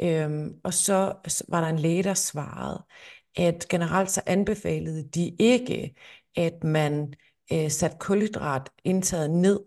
Øhm, 0.00 0.54
og 0.64 0.74
så 0.74 1.14
var 1.48 1.60
der 1.60 1.68
en 1.68 1.78
læge, 1.78 2.02
der 2.02 2.14
svarede, 2.14 2.84
at 3.36 3.66
generelt 3.68 4.10
så 4.10 4.22
anbefalede 4.26 5.08
de 5.08 5.36
ikke, 5.38 5.94
at 6.36 6.64
man 6.64 7.14
øh, 7.52 7.70
satte 7.70 7.96
kulhydrat 8.00 8.70
indtaget 8.84 9.30
ned, 9.30 9.60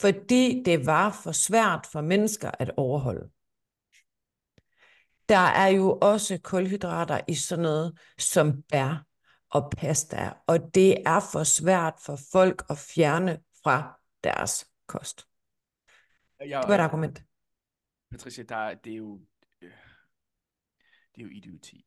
fordi 0.00 0.62
det 0.64 0.86
var 0.86 1.20
for 1.24 1.32
svært 1.32 1.86
for 1.92 2.00
mennesker 2.00 2.50
at 2.58 2.70
overholde. 2.76 3.28
Der 5.28 5.36
er 5.36 5.68
jo 5.68 5.98
også 6.02 6.40
kulhydrater 6.44 7.20
i 7.28 7.34
sådan 7.34 7.62
noget 7.62 7.98
som 8.18 8.62
bær 8.62 9.06
og 9.50 9.70
pasta, 9.76 10.32
og 10.46 10.74
det 10.74 11.08
er 11.08 11.20
for 11.32 11.44
svært 11.44 11.94
for 12.04 12.18
folk 12.32 12.62
at 12.70 12.78
fjerne 12.78 13.38
fra 13.62 14.00
deres 14.24 14.68
kost. 14.86 15.28
Jeg, 16.40 16.62
det 16.62 16.68
var 16.68 16.74
et 16.74 16.80
argument. 16.80 17.24
Patricia, 18.10 18.44
der, 18.44 18.74
det 18.74 18.92
er 18.92 18.96
jo 18.96 19.20
øh, 19.62 19.70
det 21.14 21.20
er 21.20 21.24
jo 21.24 21.28
idioti. 21.28 21.86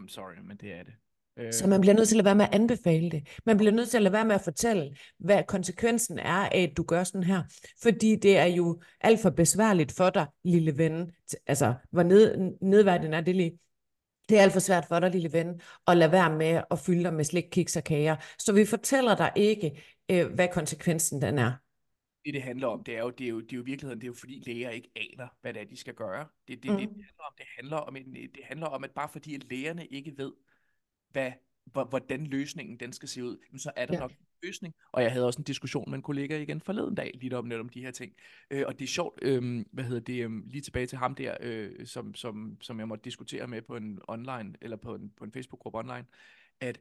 I'm 0.00 0.08
sorry, 0.08 0.38
men 0.38 0.56
det 0.56 0.72
er 0.72 0.82
det. 0.82 0.94
Øh, 1.38 1.52
så 1.52 1.66
man 1.66 1.80
bliver 1.80 1.94
nødt 1.94 2.08
til 2.08 2.18
at 2.18 2.24
være 2.24 2.34
med 2.34 2.44
at 2.44 2.54
anbefale 2.54 3.10
det. 3.10 3.28
Man 3.46 3.56
bliver 3.56 3.72
nødt 3.72 3.88
til 3.88 3.96
at 3.96 4.02
lade 4.02 4.12
være 4.12 4.24
med 4.24 4.34
at 4.34 4.40
fortælle, 4.40 4.96
hvad 5.18 5.42
konsekvensen 5.48 6.18
er 6.18 6.48
af, 6.48 6.62
at 6.62 6.76
du 6.76 6.82
gør 6.82 7.04
sådan 7.04 7.22
her. 7.22 7.42
Fordi 7.82 8.16
det 8.16 8.36
er 8.36 8.46
jo 8.46 8.80
alt 9.00 9.20
for 9.20 9.30
besværligt 9.30 9.92
for 9.92 10.10
dig, 10.10 10.26
lille 10.44 10.78
ven. 10.78 11.12
Altså, 11.46 11.74
hvor 11.90 12.02
ned, 12.02 12.52
nedværden 12.62 13.14
er 13.14 13.20
det 13.20 13.36
lige. 13.36 13.58
Det 14.28 14.38
er 14.38 14.42
alt 14.42 14.52
for 14.52 14.60
svært 14.60 14.84
for 14.88 15.00
dig, 15.00 15.10
lille 15.10 15.32
ven, 15.32 15.60
at 15.86 15.96
lade 15.96 16.12
være 16.12 16.36
med 16.36 16.62
at 16.70 16.78
fylde 16.78 17.04
dig 17.04 17.14
med 17.14 17.24
slik, 17.24 17.44
kiks 17.52 17.76
og 17.76 17.84
kager. 17.84 18.16
Så 18.38 18.52
vi 18.52 18.64
fortæller 18.64 19.16
dig 19.16 19.32
ikke, 19.36 19.82
øh, 20.10 20.26
hvad 20.26 20.48
konsekvensen 20.48 21.22
den 21.22 21.38
er. 21.38 21.52
Det, 22.24 22.34
det 22.34 22.42
handler 22.42 22.68
om, 22.68 22.84
det 22.84 22.96
er 22.96 23.00
jo, 23.00 23.10
det 23.10 23.24
er 23.24 23.28
jo, 23.28 23.40
det 23.40 23.52
er 23.52 23.56
jo 23.56 23.62
virkeligheden, 23.62 24.00
det 24.00 24.06
er 24.06 24.10
jo 24.10 24.14
fordi 24.18 24.42
læger 24.46 24.70
ikke 24.70 24.90
aner, 24.96 25.28
hvad 25.40 25.54
det 25.54 25.62
er, 25.62 25.66
de 25.66 25.76
skal 25.76 25.94
gøre. 25.94 26.26
Det, 26.48 26.62
det, 26.62 26.70
mm. 26.70 26.76
det, 26.76 26.88
det 26.88 27.04
handler 27.04 27.24
om, 27.26 27.32
det 27.38 27.46
handler 27.56 27.76
om, 27.76 27.96
en, 27.96 28.14
det 28.14 28.44
handler 28.44 28.66
om, 28.66 28.84
at 28.84 28.90
bare 28.90 29.08
fordi 29.08 29.34
at 29.34 29.44
lægerne 29.50 29.86
ikke 29.86 30.14
ved, 30.16 30.32
hvad, 31.14 31.32
hvordan 31.72 32.26
løsningen 32.26 32.80
den 32.80 32.92
skal 32.92 33.08
se 33.08 33.24
ud, 33.24 33.58
så 33.58 33.72
er 33.76 33.86
der 33.86 33.94
ja. 33.94 34.00
nok 34.00 34.10
en 34.10 34.16
løsning. 34.42 34.74
Og 34.92 35.02
jeg 35.02 35.12
havde 35.12 35.26
også 35.26 35.38
en 35.38 35.44
diskussion 35.44 35.90
med 35.90 35.98
en 35.98 36.02
kollega 36.02 36.38
igen 36.38 36.60
forleden 36.60 36.94
dag, 36.94 37.10
lige 37.14 37.36
om, 37.36 37.52
om 37.60 37.68
de 37.68 37.80
her 37.80 37.90
ting. 37.90 38.12
Øh, 38.50 38.64
og 38.66 38.78
det 38.78 38.84
er 38.84 38.88
sjovt, 38.88 39.18
øh, 39.22 39.64
hvad 39.72 39.84
hedder 39.84 40.00
det, 40.00 40.24
øh, 40.24 40.46
lige 40.46 40.62
tilbage 40.62 40.86
til 40.86 40.98
ham 40.98 41.14
der, 41.14 41.36
øh, 41.40 41.86
som, 41.86 42.14
som, 42.14 42.56
som 42.60 42.78
jeg 42.78 42.88
måtte 42.88 43.02
diskutere 43.04 43.46
med 43.46 43.62
på 43.62 43.76
en 43.76 44.00
online, 44.08 44.54
eller 44.60 44.76
på 44.76 44.94
en, 44.94 45.10
på 45.16 45.24
en 45.24 45.32
Facebook-gruppe 45.32 45.78
online, 45.78 46.06
at 46.60 46.80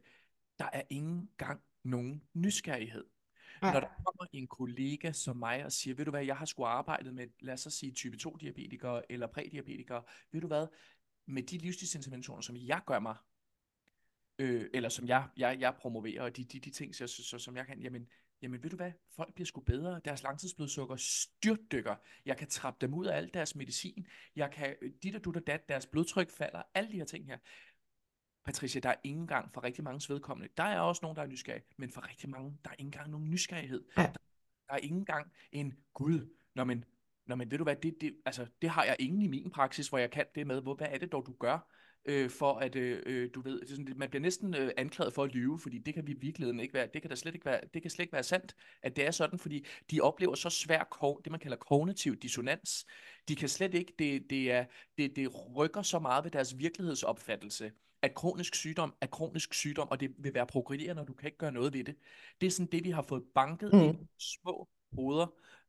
der 0.60 0.70
er 0.74 0.82
ingen 0.90 1.30
gang 1.38 1.62
nogen 1.84 2.24
nysgerrighed. 2.34 3.04
Ja. 3.64 3.74
Når 3.74 3.80
der 3.80 3.88
kommer 3.88 4.26
en 4.34 4.48
kollega 4.48 5.12
som 5.12 5.38
mig 5.38 5.66
og 5.66 5.72
siger, 5.72 5.96
ved 5.96 6.06
du 6.06 6.12
hvad, 6.12 6.26
jeg 6.26 6.38
har 6.38 6.46
sgu 6.46 6.64
arbejdet 6.64 7.14
med, 7.14 7.28
lad 7.40 7.54
os 7.54 7.62
så 7.62 7.70
sige 7.70 7.92
type 7.92 8.18
2-diabetikere 8.28 9.02
eller 9.10 9.28
prædiabetikere, 9.28 10.04
ved 10.32 10.42
du 10.42 10.48
hvad, 10.48 10.68
med 11.26 11.44
de 11.44 11.58
livsstilsinterventioner, 11.58 12.42
som 12.42 12.56
jeg 12.58 12.82
gør 12.86 13.00
mig, 13.00 13.16
øh, 14.40 14.70
eller 14.74 14.90
som 14.90 15.08
jeg, 15.08 15.28
jeg, 15.38 15.58
jeg 15.60 15.76
promoverer, 15.76 16.24
og 16.24 16.38
de, 16.38 16.44
de, 16.44 16.60
de 16.60 16.70
ting, 16.70 16.96
så, 16.96 17.08
så, 17.08 17.40
som 17.40 17.56
jeg 17.56 17.66
kan, 17.66 17.80
jamen, 17.80 18.08
jamen 18.42 18.64
ved 18.64 18.70
du 18.70 18.76
hvad, 18.76 18.92
folk 19.16 19.34
bliver 19.34 19.46
sgu 19.46 19.62
bedre, 19.62 20.02
deres 20.06 20.24
langtidsblodsukker 20.24 20.96
styrtdykker, 20.96 21.96
jeg 22.26 22.38
kan 22.38 22.48
trappe 22.48 22.86
dem 22.86 22.94
ud 22.94 23.06
af 23.06 23.18
alt 23.18 23.34
deres 23.34 23.56
medicin, 23.56 24.08
jeg 24.36 24.52
kan, 24.52 24.76
dit 25.04 25.16
og 25.16 25.24
dut 25.24 25.36
og 25.36 25.48
dat, 25.48 25.70
deres 25.70 25.86
blodtryk 25.86 26.30
falder, 26.30 26.62
alle 26.74 26.92
de 26.92 26.98
her 26.98 27.06
ting 27.06 27.26
her. 27.26 27.38
Patricia, 28.46 28.82
der 28.82 28.90
er 28.90 28.96
ingen 29.04 29.28
gang 29.28 29.54
for 29.54 29.64
rigtig 29.64 29.84
mange 29.84 30.14
vedkommende. 30.14 30.54
Der 30.58 30.64
er 30.64 30.80
også 30.80 31.00
nogen, 31.02 31.16
der 31.16 31.22
er 31.22 31.28
nysgerrige, 31.28 31.66
men 31.78 31.92
for 31.92 32.10
rigtig 32.10 32.30
mange, 32.30 32.58
der 32.64 32.70
er 32.70 32.76
ingen 32.80 32.92
gang 32.92 33.10
nogen 33.10 33.30
nysgerrighed. 33.30 33.84
Der, 33.96 34.12
der 34.68 34.74
er 34.74 34.78
ingen 34.78 35.06
gang 35.06 35.32
en 35.52 35.74
Gud, 35.94 36.36
når 36.56 36.64
man, 36.64 36.86
når 37.26 37.36
man, 37.36 37.52
ved 37.52 37.58
du 37.58 37.64
hvad, 37.64 37.76
det, 37.76 38.02
det, 38.02 38.16
altså, 38.26 38.48
det 38.62 38.70
har 38.70 38.84
jeg 38.84 38.96
ingen 39.00 39.22
i 39.22 39.28
min 39.28 39.52
praksis, 39.52 39.88
hvor 39.90 39.98
jeg 39.98 40.12
kan 40.12 40.26
det 40.36 40.48
med, 40.48 40.62
hvor, 40.62 40.76
hvad 40.76 40.88
er 40.90 40.98
det 40.98 41.12
dog, 41.12 41.26
du 41.26 41.34
gør? 41.40 41.70
Øh, 42.06 42.30
for 42.30 42.54
at, 42.54 42.76
øh, 42.76 43.04
øh, 43.06 43.30
du 43.36 43.42
ved, 43.42 43.62
det 43.62 43.72
er 43.72 43.76
sådan, 43.76 43.94
man 43.96 44.10
bliver 44.10 44.22
næsten 44.22 44.56
øh, 44.56 44.72
anklaget 44.78 45.14
for 45.14 45.24
at 45.24 45.36
lyve, 45.36 45.60
fordi 45.60 45.78
det 45.78 45.94
kan 45.94 46.08
vi 46.08 46.12
i 46.12 46.20
virkeligheden 46.20 46.60
ikke 46.60 46.74
være, 46.74 46.88
det 46.94 47.02
kan 47.02 47.10
da 47.10 47.16
slet 47.16 47.34
ikke 47.34 47.46
være, 47.46 47.62
det 47.74 47.82
kan 47.82 47.92
slet 47.92 48.04
ikke 48.04 48.14
være 48.14 48.24
sandt, 48.24 48.56
at 48.82 48.96
det 48.96 49.06
er 49.06 49.12
sådan, 49.12 49.40
fordi 49.40 49.66
de 49.92 50.02
oplever 50.02 50.36
så 50.36 50.50
svær, 50.50 51.18
det 51.24 51.32
man 51.32 51.40
kalder 51.40 51.58
kognitiv 51.58 52.16
dissonans. 52.16 52.86
De 53.28 53.36
kan 53.36 53.50
slet 53.50 53.74
ikke, 53.74 53.94
det, 54.00 54.30
det, 54.30 54.52
er, 54.52 54.66
det, 54.98 55.16
det 55.16 55.58
rykker 55.58 55.82
så 55.82 56.00
meget 56.00 56.24
ved 56.24 56.32
deres 56.32 56.58
virkelighedsopfattelse, 56.58 57.72
at 58.02 58.14
kronisk 58.14 58.56
sygdom 58.56 58.94
er 59.02 59.08
kronisk 59.08 59.54
sygdom, 59.54 59.88
og 59.92 60.00
det 60.00 60.12
vil 60.18 60.34
være 60.34 60.48
progredierende, 60.48 61.02
og 61.02 61.08
du 61.08 61.14
kan 61.14 61.28
ikke 61.28 61.38
gøre 61.38 61.52
noget 61.52 61.74
ved 61.74 61.84
det. 61.84 61.96
Det 62.42 62.48
er 62.48 62.52
sådan 62.52 62.72
det, 62.72 62.84
vi 62.84 62.90
har 62.90 63.02
fået 63.02 63.24
banket 63.36 63.74
mm. 63.74 63.80
i 63.80 63.94
små 64.20 64.70
hoveder, 64.96 65.28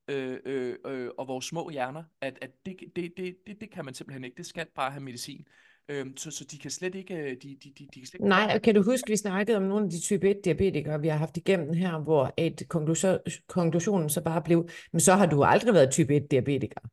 øh, 0.09 0.41
øh, 0.45 0.77
øh, 0.87 1.11
og 1.19 1.29
vores 1.29 1.45
små 1.45 1.71
hjerner, 1.71 2.05
at, 2.21 2.39
at 2.43 2.67
det, 2.67 2.81
det, 2.97 3.17
det, 3.17 3.37
det, 3.47 3.61
det 3.61 3.71
kan 3.71 3.85
man 3.85 3.95
simpelthen 3.95 4.25
ikke. 4.25 4.37
Det 4.37 4.47
skal 4.47 4.67
bare 4.75 4.91
have 4.91 5.03
medicin. 5.03 5.47
Øhm, 5.89 6.17
så, 6.17 6.31
så 6.31 6.45
de 6.45 6.59
kan 6.59 6.71
slet 6.71 6.95
ikke... 6.95 7.15
Øh, 7.15 7.31
de, 7.31 7.37
de, 7.65 7.73
de, 7.79 7.87
de 7.95 8.01
kan 8.01 8.07
slet 8.07 8.15
ikke... 8.15 8.29
Nej, 8.29 8.59
kan 8.59 8.75
du 8.75 8.83
huske, 8.83 9.11
vi 9.11 9.17
snakkede 9.17 9.57
om 9.57 9.63
nogle 9.63 9.85
af 9.85 9.91
de 9.91 10.01
type 10.01 10.31
1-diabetikere, 10.31 11.01
vi 11.01 11.09
har 11.09 11.17
haft 11.17 11.37
igennem 11.37 11.73
her, 11.73 11.99
hvor 11.99 12.35
et 12.37 12.63
konklusion, 12.69 13.19
konklusionen 13.47 14.09
så 14.09 14.21
bare 14.21 14.43
blev, 14.43 14.69
men 14.93 15.01
så 15.01 15.13
har 15.13 15.27
du 15.27 15.45
aldrig 15.45 15.75
været 15.75 15.91
type 15.91 16.17
1-diabetiker. 16.17 16.89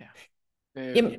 Ja. 0.00 0.08
Øh, 0.76 0.96
Jamen, 0.96 1.16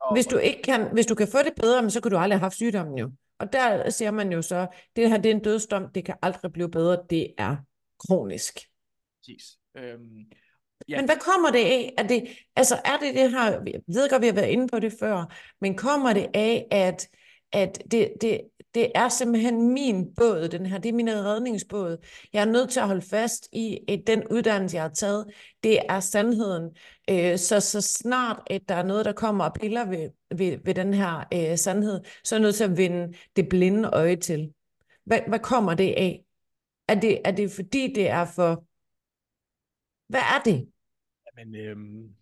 og, 0.00 0.14
hvis, 0.14 0.26
du 0.26 0.38
ikke 0.38 0.62
kan, 0.62 0.92
hvis 0.92 1.06
du 1.06 1.14
kan 1.14 1.28
få 1.28 1.38
det 1.38 1.52
bedre, 1.56 1.90
så 1.90 2.00
kan 2.00 2.10
du 2.10 2.16
aldrig 2.16 2.38
have 2.38 2.44
haft 2.44 2.56
sygdommen 2.56 2.98
jo. 2.98 3.10
Og 3.38 3.52
der 3.52 3.90
ser 3.90 4.10
man 4.10 4.32
jo 4.32 4.42
så, 4.42 4.66
det 4.96 5.10
her 5.10 5.16
det 5.16 5.30
er 5.30 5.34
en 5.34 5.42
dødsdom, 5.42 5.92
det 5.94 6.04
kan 6.04 6.14
aldrig 6.22 6.52
blive 6.52 6.70
bedre, 6.70 7.02
det 7.10 7.34
er 7.38 7.56
kronisk. 7.98 8.58
Præcis. 9.18 9.58
Øhm, 9.76 10.26
Ja. 10.88 10.96
Men 10.96 11.04
hvad 11.04 11.16
kommer 11.16 11.50
det 11.50 11.58
af? 11.58 11.94
Er 11.98 12.02
det, 12.02 12.28
altså 12.56 12.74
er 12.84 12.96
det 12.96 13.14
det 13.14 13.30
her, 13.30 13.50
jeg 13.50 13.80
ved 13.86 14.10
godt, 14.10 14.22
vi 14.22 14.26
har 14.26 14.34
været 14.34 14.48
inde 14.48 14.68
på 14.68 14.78
det 14.78 14.94
før, 15.00 15.34
men 15.60 15.76
kommer 15.76 16.12
det 16.12 16.26
af, 16.34 16.66
at, 16.70 17.08
at 17.52 17.82
det, 17.90 18.12
det, 18.20 18.40
det 18.74 18.92
er 18.94 19.08
simpelthen 19.08 19.72
min 19.72 20.14
båd, 20.14 20.48
den 20.48 20.66
her, 20.66 20.78
det 20.78 20.88
er 20.88 20.92
min 20.92 21.10
redningsbåd. 21.10 22.06
Jeg 22.32 22.40
er 22.40 22.44
nødt 22.44 22.70
til 22.70 22.80
at 22.80 22.86
holde 22.86 23.02
fast 23.02 23.48
i, 23.52 23.78
at 23.88 24.00
den 24.06 24.22
uddannelse, 24.30 24.76
jeg 24.76 24.82
har 24.82 24.90
taget, 24.90 25.26
det 25.62 25.78
er 25.88 26.00
sandheden. 26.00 26.70
Øh, 27.10 27.38
så, 27.38 27.60
så 27.60 27.80
snart, 27.80 28.40
at 28.46 28.62
der 28.68 28.74
er 28.74 28.82
noget, 28.82 29.04
der 29.04 29.12
kommer 29.12 29.44
og 29.44 29.54
piller 29.54 29.84
ved, 29.84 30.10
ved, 30.36 30.58
ved 30.64 30.74
den 30.74 30.94
her 30.94 31.24
øh, 31.34 31.58
sandhed, 31.58 32.00
så 32.24 32.34
er 32.34 32.38
jeg 32.38 32.42
nødt 32.42 32.54
til 32.54 32.64
at 32.64 32.76
vinde 32.76 33.14
det 33.36 33.48
blinde 33.48 33.88
øje 33.92 34.16
til. 34.16 34.52
Hvad, 35.04 35.20
hvad 35.28 35.38
kommer 35.38 35.74
det 35.74 35.94
af? 35.96 36.24
Er 36.88 36.94
det, 36.94 37.18
er 37.24 37.30
det 37.30 37.50
fordi, 37.50 37.92
det 37.94 38.08
er 38.08 38.24
for 38.24 38.64
hvad 40.08 40.20
er 40.20 40.42
det? 40.44 40.72
Jamen, 41.26 41.54
øhm... 41.54 42.16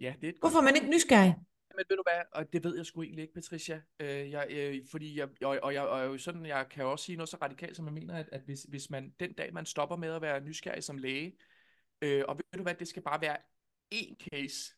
ja, 0.00 0.14
det 0.20 0.24
er 0.24 0.32
et 0.32 0.38
Hvorfor 0.40 0.58
er 0.58 0.62
man 0.62 0.74
ikke 0.74 0.90
nysgerrig? 0.90 1.34
Men 1.76 1.84
ved 1.88 1.96
du 1.96 2.02
hvad, 2.02 2.22
og 2.32 2.52
det 2.52 2.64
ved 2.64 2.76
jeg 2.76 2.86
sgu 2.86 3.02
egentlig 3.02 3.22
ikke, 3.22 3.34
Patricia. 3.34 3.82
Øh, 4.00 4.30
jeg, 4.30 4.46
øh, 4.50 4.82
fordi 4.90 5.18
jeg, 5.18 5.28
og, 5.42 5.58
og, 5.62 5.74
jeg, 5.74 5.82
og 5.82 6.20
sådan, 6.20 6.46
jeg 6.46 6.66
kan 6.70 6.84
også 6.84 7.04
sige 7.04 7.16
noget 7.16 7.28
så 7.28 7.36
radikalt, 7.42 7.76
som 7.76 7.84
jeg 7.84 7.94
mener, 7.94 8.14
at, 8.14 8.28
at 8.32 8.40
hvis, 8.40 8.62
hvis 8.62 8.90
man 8.90 9.14
den 9.20 9.32
dag, 9.32 9.52
man 9.54 9.66
stopper 9.66 9.96
med 9.96 10.08
at 10.08 10.22
være 10.22 10.40
nysgerrig 10.40 10.84
som 10.84 10.98
læge, 10.98 11.38
øh, 12.02 12.24
og 12.28 12.36
ved 12.36 12.58
du 12.58 12.62
hvad, 12.62 12.74
det 12.74 12.88
skal 12.88 13.02
bare 13.02 13.20
være 13.20 13.36
én 13.94 14.16
case, 14.30 14.74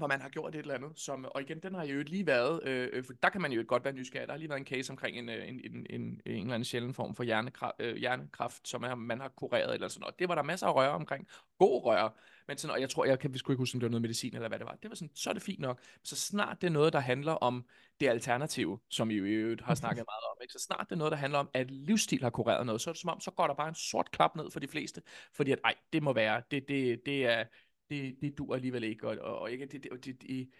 hvor 0.00 0.06
man 0.06 0.20
har 0.20 0.28
gjort 0.28 0.54
et 0.54 0.58
eller 0.58 0.74
andet, 0.74 0.92
som, 0.96 1.24
og 1.24 1.40
igen, 1.40 1.60
den 1.62 1.74
har 1.74 1.84
jo 1.84 2.02
lige 2.06 2.26
været, 2.26 2.60
øh, 2.64 2.88
øh, 2.92 3.04
for 3.04 3.12
der 3.12 3.28
kan 3.28 3.40
man 3.40 3.52
jo 3.52 3.64
godt 3.68 3.84
være 3.84 3.92
nysgerrig, 3.92 4.28
der 4.28 4.32
har 4.32 4.38
lige 4.38 4.48
været 4.48 4.60
en 4.60 4.66
case 4.66 4.92
omkring 4.92 5.18
en, 5.18 5.28
øh, 5.28 5.48
en, 5.48 5.60
en, 5.64 5.86
en, 5.90 6.00
en, 6.00 6.20
eller 6.26 6.54
anden 6.54 6.64
sjælden 6.64 6.94
form 6.94 7.14
for 7.14 7.22
hjernekræft, 7.22 7.74
øh, 7.78 7.96
hjernekræft 7.96 8.68
som 8.68 8.82
er, 8.82 8.94
man 8.94 9.20
har 9.20 9.28
kureret 9.28 9.74
eller 9.74 9.88
sådan 9.88 10.00
noget. 10.00 10.18
Det 10.18 10.28
var 10.28 10.34
der 10.34 10.42
masser 10.42 10.66
af 10.66 10.74
røre 10.74 10.90
omkring. 10.90 11.28
God 11.58 11.84
røre. 11.84 12.10
Men 12.48 12.58
sådan, 12.58 12.74
og 12.74 12.80
jeg 12.80 12.90
tror, 12.90 13.04
jeg 13.04 13.18
kan 13.18 13.32
vi 13.32 13.38
skulle 13.38 13.54
ikke 13.54 13.60
huske, 13.60 13.76
om 13.76 13.80
det 13.80 13.86
var 13.86 13.90
noget 13.90 14.02
medicin 14.02 14.34
eller 14.34 14.48
hvad 14.48 14.58
det 14.58 14.66
var. 14.66 14.78
Det 14.82 14.90
var 14.90 14.94
sådan, 14.94 15.10
så 15.14 15.30
er 15.30 15.34
det 15.34 15.42
fint 15.42 15.60
nok. 15.60 15.80
Så 16.02 16.16
snart 16.16 16.60
det 16.60 16.66
er 16.66 16.70
noget, 16.70 16.92
der 16.92 17.00
handler 17.00 17.32
om 17.32 17.64
det 18.00 18.08
alternative, 18.08 18.78
som 18.88 19.10
I 19.10 19.14
jo 19.14 19.24
i 19.24 19.30
øvrigt 19.30 19.62
har 19.62 19.74
snakket 19.74 20.04
meget 20.06 20.24
om, 20.30 20.36
ikke? 20.42 20.52
så 20.52 20.58
snart 20.58 20.86
det 20.88 20.92
er 20.92 20.98
noget, 20.98 21.10
der 21.10 21.16
handler 21.18 21.38
om, 21.38 21.50
at 21.54 21.70
livsstil 21.70 22.22
har 22.22 22.30
kureret 22.30 22.66
noget, 22.66 22.80
så 22.80 22.90
er 22.90 22.92
det 22.92 23.00
som 23.00 23.10
om, 23.10 23.20
så 23.20 23.30
går 23.30 23.46
der 23.46 23.54
bare 23.54 23.68
en 23.68 23.74
sort 23.74 24.10
klap 24.10 24.36
ned 24.36 24.50
for 24.50 24.60
de 24.60 24.68
fleste, 24.68 25.02
fordi 25.32 25.52
at, 25.52 25.58
ej, 25.64 25.74
det 25.92 26.02
må 26.02 26.12
være, 26.12 26.42
det, 26.50 26.68
det, 26.68 27.06
det 27.06 27.26
er, 27.26 27.44
det, 27.90 28.16
det 28.20 28.38
dur 28.38 28.54
alligevel 28.54 28.84
ikke, 28.84 29.08
og, 29.08 29.18
og, 29.18 29.38
og 29.38 29.50
ikke, 29.50 29.66
det, 29.66 29.82
det, 29.82 30.04
det, 30.04 30.22
det, 30.22 30.50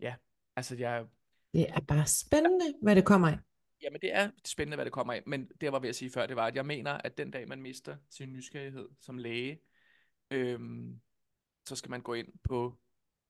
ja, 0.00 0.14
altså 0.56 0.76
jeg... 0.76 1.06
Det 1.52 1.70
er 1.70 1.80
bare 1.80 2.06
spændende, 2.06 2.74
hvad 2.82 2.96
det 2.96 3.04
kommer 3.04 3.28
af. 3.28 3.38
Jamen 3.82 4.00
det 4.00 4.14
er 4.14 4.30
spændende, 4.44 4.76
hvad 4.76 4.84
det 4.84 4.92
kommer 4.92 5.12
af, 5.12 5.22
men 5.26 5.46
det 5.48 5.62
jeg 5.62 5.72
var 5.72 5.78
ved 5.78 5.88
at 5.88 5.96
sige 5.96 6.10
før, 6.10 6.26
det 6.26 6.36
var, 6.36 6.46
at 6.46 6.56
jeg 6.56 6.66
mener, 6.66 6.92
at 6.92 7.18
den 7.18 7.30
dag, 7.30 7.48
man 7.48 7.62
mister 7.62 7.96
sin 8.10 8.32
nysgerrighed 8.32 8.88
som 9.00 9.18
læge, 9.18 9.60
øhm, 10.30 11.00
så 11.68 11.76
skal 11.76 11.90
man 11.90 12.00
gå 12.00 12.14
ind 12.14 12.28
på 12.44 12.78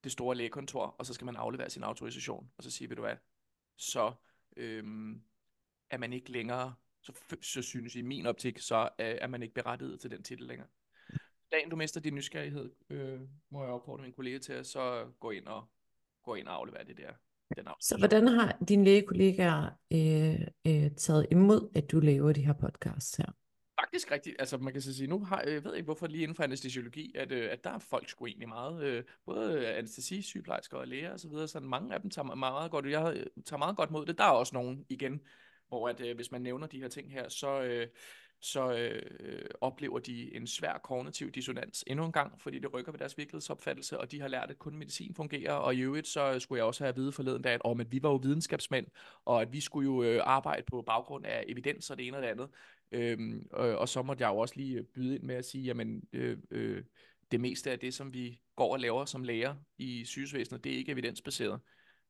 det 0.04 0.12
store 0.12 0.36
lægekontor, 0.36 0.86
og 0.86 1.06
så 1.06 1.14
skal 1.14 1.24
man 1.24 1.36
aflevere 1.36 1.70
sin 1.70 1.82
autorisation, 1.82 2.50
og 2.56 2.64
så 2.64 2.70
sige, 2.70 2.88
ved 2.88 2.96
du 2.96 3.02
hvad, 3.02 3.16
så 3.76 4.12
øhm, 4.56 5.22
er 5.90 5.98
man 5.98 6.12
ikke 6.12 6.32
længere, 6.32 6.74
så, 7.02 7.36
så 7.42 7.62
synes 7.62 7.94
i 7.94 8.02
min 8.02 8.26
optik, 8.26 8.58
så 8.58 8.82
øh, 8.82 9.16
er 9.20 9.26
man 9.26 9.42
ikke 9.42 9.54
berettiget 9.54 10.00
til 10.00 10.10
den 10.10 10.22
titel 10.22 10.46
længere 10.46 10.68
dagen 11.52 11.70
du 11.70 11.76
mister 11.76 12.00
din 12.00 12.14
nysgerrighed, 12.14 12.70
øh, 12.90 13.20
må 13.50 13.62
jeg 13.62 13.72
opfordre 13.72 14.02
min 14.02 14.12
kollega 14.12 14.38
til 14.38 14.52
at 14.52 14.66
så 14.66 15.06
gå 15.20 15.30
ind 15.30 15.46
og, 15.46 15.64
gå 16.24 16.34
ind 16.34 16.48
og 16.48 16.54
aflevere 16.54 16.84
det 16.84 16.96
der. 16.96 17.12
Den 17.56 17.68
så 17.80 17.98
hvordan 17.98 18.28
har 18.28 18.56
dine 18.68 18.84
lægekollegaer 18.84 19.70
øh, 19.92 20.40
øh, 20.66 20.90
taget 20.96 21.26
imod, 21.30 21.70
at 21.74 21.90
du 21.90 22.00
laver 22.00 22.32
de 22.32 22.44
her 22.46 22.52
podcasts 22.52 23.16
her? 23.16 23.26
Faktisk 23.80 24.10
rigtigt, 24.10 24.36
altså 24.38 24.58
man 24.58 24.72
kan 24.72 24.82
så 24.82 24.94
sige, 24.94 25.06
nu 25.06 25.24
har, 25.24 25.42
jeg 25.42 25.64
ved 25.64 25.74
ikke 25.74 25.84
hvorfor 25.84 26.06
lige 26.06 26.22
inden 26.22 26.34
for 26.34 26.42
anestesiologi, 26.42 27.12
at, 27.14 27.32
øh, 27.32 27.52
at 27.52 27.64
der 27.64 27.70
er 27.70 27.78
folk 27.78 28.08
sgu 28.08 28.26
egentlig 28.26 28.48
meget, 28.48 28.82
øh, 28.82 29.04
både 29.24 29.68
anestesi, 29.68 30.22
sygeplejersker 30.22 30.76
og 30.76 30.88
læger 30.88 31.12
osv., 31.12 31.18
så, 31.18 31.28
videre, 31.28 31.48
så 31.48 31.60
mange 31.60 31.94
af 31.94 32.00
dem 32.00 32.10
tager 32.10 32.34
meget 32.34 32.70
godt, 32.70 32.86
jeg 32.86 33.16
øh, 33.16 33.26
tager 33.46 33.58
meget 33.58 33.76
godt 33.76 33.90
mod 33.90 34.06
det. 34.06 34.18
Der 34.18 34.24
er 34.24 34.30
også 34.30 34.54
nogen 34.54 34.86
igen, 34.88 35.20
hvor 35.68 35.88
at, 35.88 36.00
øh, 36.00 36.16
hvis 36.16 36.32
man 36.32 36.42
nævner 36.42 36.66
de 36.66 36.80
her 36.80 36.88
ting 36.88 37.12
her, 37.12 37.28
så, 37.28 37.62
øh, 37.62 37.86
så 38.40 38.72
øh, 39.20 39.44
oplever 39.60 39.98
de 39.98 40.34
en 40.34 40.46
svær 40.46 40.78
kognitiv 40.78 41.30
dissonans 41.30 41.84
endnu 41.86 42.04
en 42.04 42.12
gang, 42.12 42.40
fordi 42.40 42.58
det 42.58 42.74
rykker 42.74 42.92
ved 42.92 42.98
deres 42.98 43.18
virkelighedsopfattelse, 43.18 43.98
og 43.98 44.10
de 44.10 44.20
har 44.20 44.28
lært, 44.28 44.50
at 44.50 44.58
kun 44.58 44.76
medicin 44.76 45.14
fungerer, 45.14 45.52
og 45.52 45.74
i 45.74 45.80
øvrigt 45.80 46.06
så 46.06 46.38
skulle 46.38 46.58
jeg 46.58 46.66
også 46.66 46.84
have 46.84 46.88
at 46.88 46.96
vide 46.96 47.12
forleden 47.12 47.42
dag, 47.42 47.52
at, 47.52 47.60
om, 47.64 47.80
at 47.80 47.92
vi 47.92 48.02
var 48.02 48.10
jo 48.10 48.16
videnskabsmænd, 48.16 48.86
og 49.24 49.42
at 49.42 49.52
vi 49.52 49.60
skulle 49.60 49.84
jo 49.84 50.02
øh, 50.02 50.20
arbejde 50.24 50.62
på 50.62 50.82
baggrund 50.82 51.26
af 51.26 51.44
evidens 51.48 51.90
og 51.90 51.98
det 51.98 52.06
ene 52.06 52.16
og 52.16 52.22
det 52.22 52.28
andet. 52.28 52.48
Øhm, 52.92 53.46
og, 53.52 53.68
og 53.68 53.88
så 53.88 54.02
måtte 54.02 54.24
jeg 54.24 54.30
jo 54.30 54.38
også 54.38 54.54
lige 54.56 54.78
øh, 54.78 54.84
byde 54.84 55.14
ind 55.14 55.22
med 55.22 55.34
at 55.34 55.44
sige, 55.44 55.64
jamen 55.64 56.02
øh, 56.12 56.38
øh, 56.50 56.84
det 57.30 57.40
meste 57.40 57.70
af 57.70 57.78
det, 57.78 57.94
som 57.94 58.14
vi 58.14 58.40
går 58.56 58.72
og 58.72 58.80
laver 58.80 59.04
som 59.04 59.24
læger 59.24 59.54
i 59.78 60.04
sygesvæsenet, 60.04 60.64
det 60.64 60.72
er 60.72 60.76
ikke 60.76 60.92
evidensbaseret. 60.92 61.60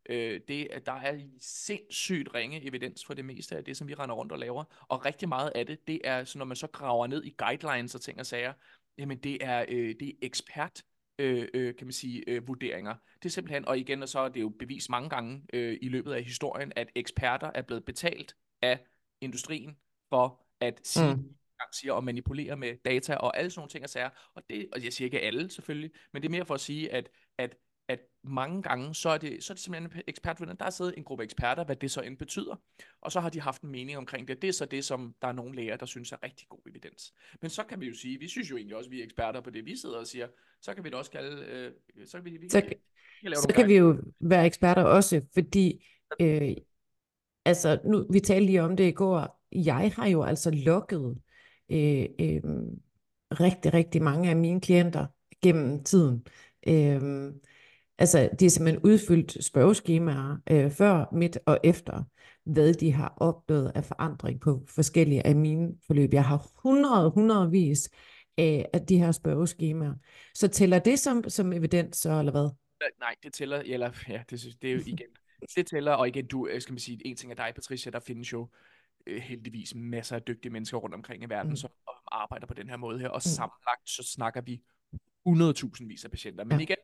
Øh, 0.08 0.40
det, 0.48 0.68
at 0.70 0.86
der 0.86 0.92
er 0.92 1.20
sindssygt 1.40 2.34
ringe 2.34 2.66
evidens 2.66 3.04
for 3.04 3.14
det 3.14 3.24
meste 3.24 3.56
af 3.56 3.64
det, 3.64 3.76
som 3.76 3.88
vi 3.88 3.94
render 3.94 4.14
rundt 4.14 4.32
og 4.32 4.38
laver. 4.38 4.64
Og 4.88 5.04
rigtig 5.04 5.28
meget 5.28 5.52
af 5.54 5.66
det, 5.66 5.86
det 5.86 6.00
er, 6.04 6.24
så 6.24 6.38
når 6.38 6.44
man 6.44 6.56
så 6.56 6.66
graver 6.66 7.06
ned 7.06 7.24
i 7.24 7.34
guidelines 7.38 7.94
og 7.94 8.00
ting 8.00 8.20
og 8.20 8.26
sager, 8.26 8.52
jamen 8.98 9.18
det 9.18 9.44
er, 9.44 9.64
øh, 9.68 9.94
det 10.00 10.08
er 10.08 10.12
ekspert 10.22 10.84
øh, 11.20 11.48
øh, 11.54 11.74
kan 11.76 11.86
man 11.86 11.92
sige, 11.92 12.24
øh, 12.26 12.48
vurderinger. 12.48 12.94
Det 13.22 13.28
er 13.28 13.30
simpelthen, 13.30 13.68
og 13.68 13.78
igen, 13.78 14.02
og 14.02 14.08
så 14.08 14.18
er 14.18 14.28
det 14.28 14.40
jo 14.40 14.48
bevist 14.48 14.90
mange 14.90 15.08
gange 15.08 15.42
øh, 15.52 15.78
i 15.82 15.88
løbet 15.88 16.12
af 16.12 16.24
historien, 16.24 16.72
at 16.76 16.88
eksperter 16.94 17.50
er 17.54 17.62
blevet 17.62 17.84
betalt 17.84 18.36
af 18.62 18.80
industrien 19.20 19.76
for 20.08 20.46
at 20.60 20.80
sige, 20.82 21.14
mm. 21.14 21.34
siger 21.72 21.92
og 21.92 22.04
manipulere 22.04 22.56
med 22.56 22.76
data 22.84 23.14
og 23.14 23.38
alle 23.38 23.50
sådan 23.50 23.60
nogle 23.60 23.70
ting 23.70 23.84
og 23.84 23.90
sager. 23.90 24.10
Og, 24.34 24.42
det, 24.50 24.68
og 24.72 24.84
jeg 24.84 24.92
siger 24.92 25.06
ikke 25.06 25.20
alle 25.20 25.50
selvfølgelig, 25.50 25.90
men 26.12 26.22
det 26.22 26.28
er 26.28 26.30
mere 26.30 26.44
for 26.44 26.54
at 26.54 26.60
sige, 26.60 26.92
at, 26.92 27.10
at 27.38 27.56
at 27.90 28.00
mange 28.24 28.62
gange, 28.62 28.94
så 28.94 29.08
er 29.08 29.18
det, 29.18 29.44
så 29.44 29.52
er 29.52 29.54
det 29.54 29.62
simpelthen 29.62 29.92
en 29.96 30.02
ekspertvinding. 30.06 30.58
Der 30.58 30.66
er 30.66 30.70
siddet 30.70 30.94
en 30.96 31.04
gruppe 31.04 31.24
eksperter, 31.24 31.64
hvad 31.64 31.76
det 31.76 31.90
så 31.90 32.00
end 32.00 32.16
betyder, 32.16 32.56
og 33.00 33.12
så 33.12 33.20
har 33.20 33.28
de 33.28 33.40
haft 33.40 33.62
en 33.62 33.70
mening 33.70 33.98
omkring 33.98 34.28
det. 34.28 34.42
Det 34.42 34.48
er 34.48 34.52
så 34.52 34.64
det, 34.64 34.84
som 34.84 35.14
der 35.22 35.28
er 35.28 35.32
nogle 35.32 35.56
læger, 35.56 35.76
der 35.76 35.86
synes 35.86 36.12
er 36.12 36.16
rigtig 36.22 36.46
god 36.48 36.60
evidens. 36.70 37.14
Men 37.40 37.50
så 37.50 37.64
kan 37.64 37.80
vi 37.80 37.86
jo 37.86 37.94
sige, 37.94 38.18
vi 38.18 38.28
synes 38.28 38.50
jo 38.50 38.56
egentlig 38.56 38.76
også, 38.76 38.88
at 38.88 38.92
vi 38.92 39.00
er 39.00 39.04
eksperter 39.04 39.40
på 39.40 39.50
det, 39.50 39.64
vi 39.64 39.76
sidder 39.76 39.98
og 39.98 40.06
siger, 40.06 40.28
så 40.60 40.74
kan 40.74 40.84
vi 40.84 40.90
da 40.90 40.96
også 40.96 41.10
kalde, 41.10 41.44
øh, 41.46 41.72
så 42.06 42.16
kan 42.16 42.24
vi, 42.24 42.36
vi, 42.36 42.48
så, 42.48 42.62
vi, 43.22 43.34
så 43.34 43.52
kan 43.54 43.68
vi 43.68 43.76
jo 43.76 43.98
være 44.20 44.46
eksperter 44.46 44.82
også, 44.82 45.26
fordi, 45.34 45.86
øh, 46.20 46.56
altså 47.44 47.80
nu, 47.84 48.06
vi 48.12 48.20
talte 48.20 48.46
lige 48.46 48.62
om 48.62 48.76
det 48.76 48.88
i 48.88 48.92
går, 48.92 49.40
jeg 49.52 49.92
har 49.96 50.06
jo 50.06 50.22
altså 50.22 50.50
lukket 50.50 51.18
øh, 51.70 52.06
øh, 52.20 52.42
rigtig, 53.30 53.74
rigtig 53.74 54.02
mange 54.02 54.30
af 54.30 54.36
mine 54.36 54.60
klienter 54.60 55.06
gennem 55.42 55.84
tiden. 55.84 56.26
Øh, 56.66 57.32
Altså, 58.00 58.30
de 58.40 58.44
har 58.44 58.50
simpelthen 58.50 58.82
udfyldt 58.84 59.44
spørgeskemaer 59.44 60.36
øh, 60.50 60.70
før, 60.70 61.04
midt 61.12 61.38
og 61.46 61.58
efter, 61.64 62.04
hvad 62.44 62.74
de 62.74 62.92
har 62.92 63.14
opnået 63.16 63.72
af 63.74 63.84
forandring 63.84 64.40
på 64.40 64.64
forskellige 64.68 65.26
af 65.26 65.36
mine 65.36 65.72
forløb. 65.86 66.12
Jeg 66.12 66.24
har 66.24 66.46
hundrede, 66.62 67.10
hundredvis 67.10 67.90
af, 68.38 68.68
af 68.72 68.86
de 68.86 68.98
her 68.98 69.12
spørgeskemaer. 69.12 69.94
Så 70.34 70.48
tæller 70.48 70.78
det 70.78 70.98
som, 70.98 71.28
som 71.28 71.52
evidens, 71.52 71.96
så, 71.96 72.18
eller 72.18 72.32
hvad? 72.32 72.50
Nej, 73.00 73.14
det 73.22 73.32
tæller, 73.32 73.62
eller 73.66 73.90
ja, 74.08 74.22
det, 74.30 74.56
det 74.62 74.70
er 74.70 74.74
jo 74.74 74.80
igen, 74.86 75.06
det 75.56 75.66
tæller, 75.66 75.92
og 75.92 76.08
igen, 76.08 76.26
du, 76.26 76.46
øh, 76.46 76.60
skal 76.60 76.72
man 76.72 76.78
sige, 76.78 77.06
en 77.06 77.16
ting 77.16 77.32
af 77.32 77.36
dig, 77.36 77.52
Patricia, 77.54 77.90
der 77.90 78.00
findes 78.00 78.32
jo 78.32 78.48
øh, 79.06 79.22
heldigvis 79.22 79.74
masser 79.74 80.16
af 80.16 80.22
dygtige 80.22 80.52
mennesker 80.52 80.78
rundt 80.78 80.94
omkring 80.94 81.22
i 81.22 81.26
verden, 81.28 81.50
mm. 81.50 81.56
som 81.56 81.70
arbejder 82.12 82.46
på 82.46 82.54
den 82.54 82.68
her 82.68 82.76
måde 82.76 82.98
her, 82.98 83.08
og 83.08 83.16
mm. 83.16 83.20
sammenlagt 83.20 83.90
så 83.90 84.02
snakker 84.02 84.40
vi 84.40 84.60
100.000 85.28 85.86
vis 85.86 86.04
af 86.04 86.10
patienter. 86.10 86.44
Men 86.44 86.58
ja. 86.58 86.62
igen, 86.62 86.76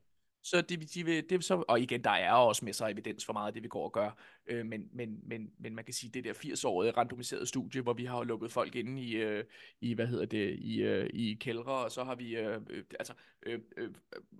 så 0.46 0.60
det, 0.60 0.94
de 0.94 1.04
vil, 1.04 1.30
det 1.30 1.44
så, 1.44 1.64
og 1.68 1.80
igen, 1.80 2.04
der 2.04 2.10
er 2.10 2.32
også 2.32 2.64
med 2.64 2.72
sig 2.72 2.90
evidens 2.90 3.24
for 3.24 3.32
meget 3.32 3.46
af 3.46 3.52
det, 3.52 3.62
vi 3.62 3.68
går 3.68 3.84
og 3.84 3.92
gør. 3.92 4.10
Øh, 4.46 4.66
men, 4.66 4.88
men, 4.92 5.20
men, 5.22 5.50
men 5.58 5.74
man 5.74 5.84
kan 5.84 5.94
sige, 5.94 6.10
det 6.10 6.24
der 6.24 6.32
80-årige 6.32 6.90
randomiserede 6.90 7.46
studie, 7.46 7.82
hvor 7.82 7.92
vi 7.92 8.04
har 8.04 8.24
lukket 8.24 8.52
folk 8.52 8.74
inde 8.74 9.02
i, 9.02 9.16
øh, 9.16 9.44
i 9.80 9.94
hvad 9.94 10.06
hedder 10.06 10.26
det, 10.26 10.58
i, 10.58 10.82
øh, 10.82 11.10
i 11.12 11.34
kældre, 11.40 11.72
og 11.72 11.92
så 11.92 12.04
har 12.04 12.14
vi 12.14 12.36
øh, 12.36 12.60
øh, 12.70 12.84
altså, 12.98 13.14
øh, 13.46 13.60
øh, 13.76 13.90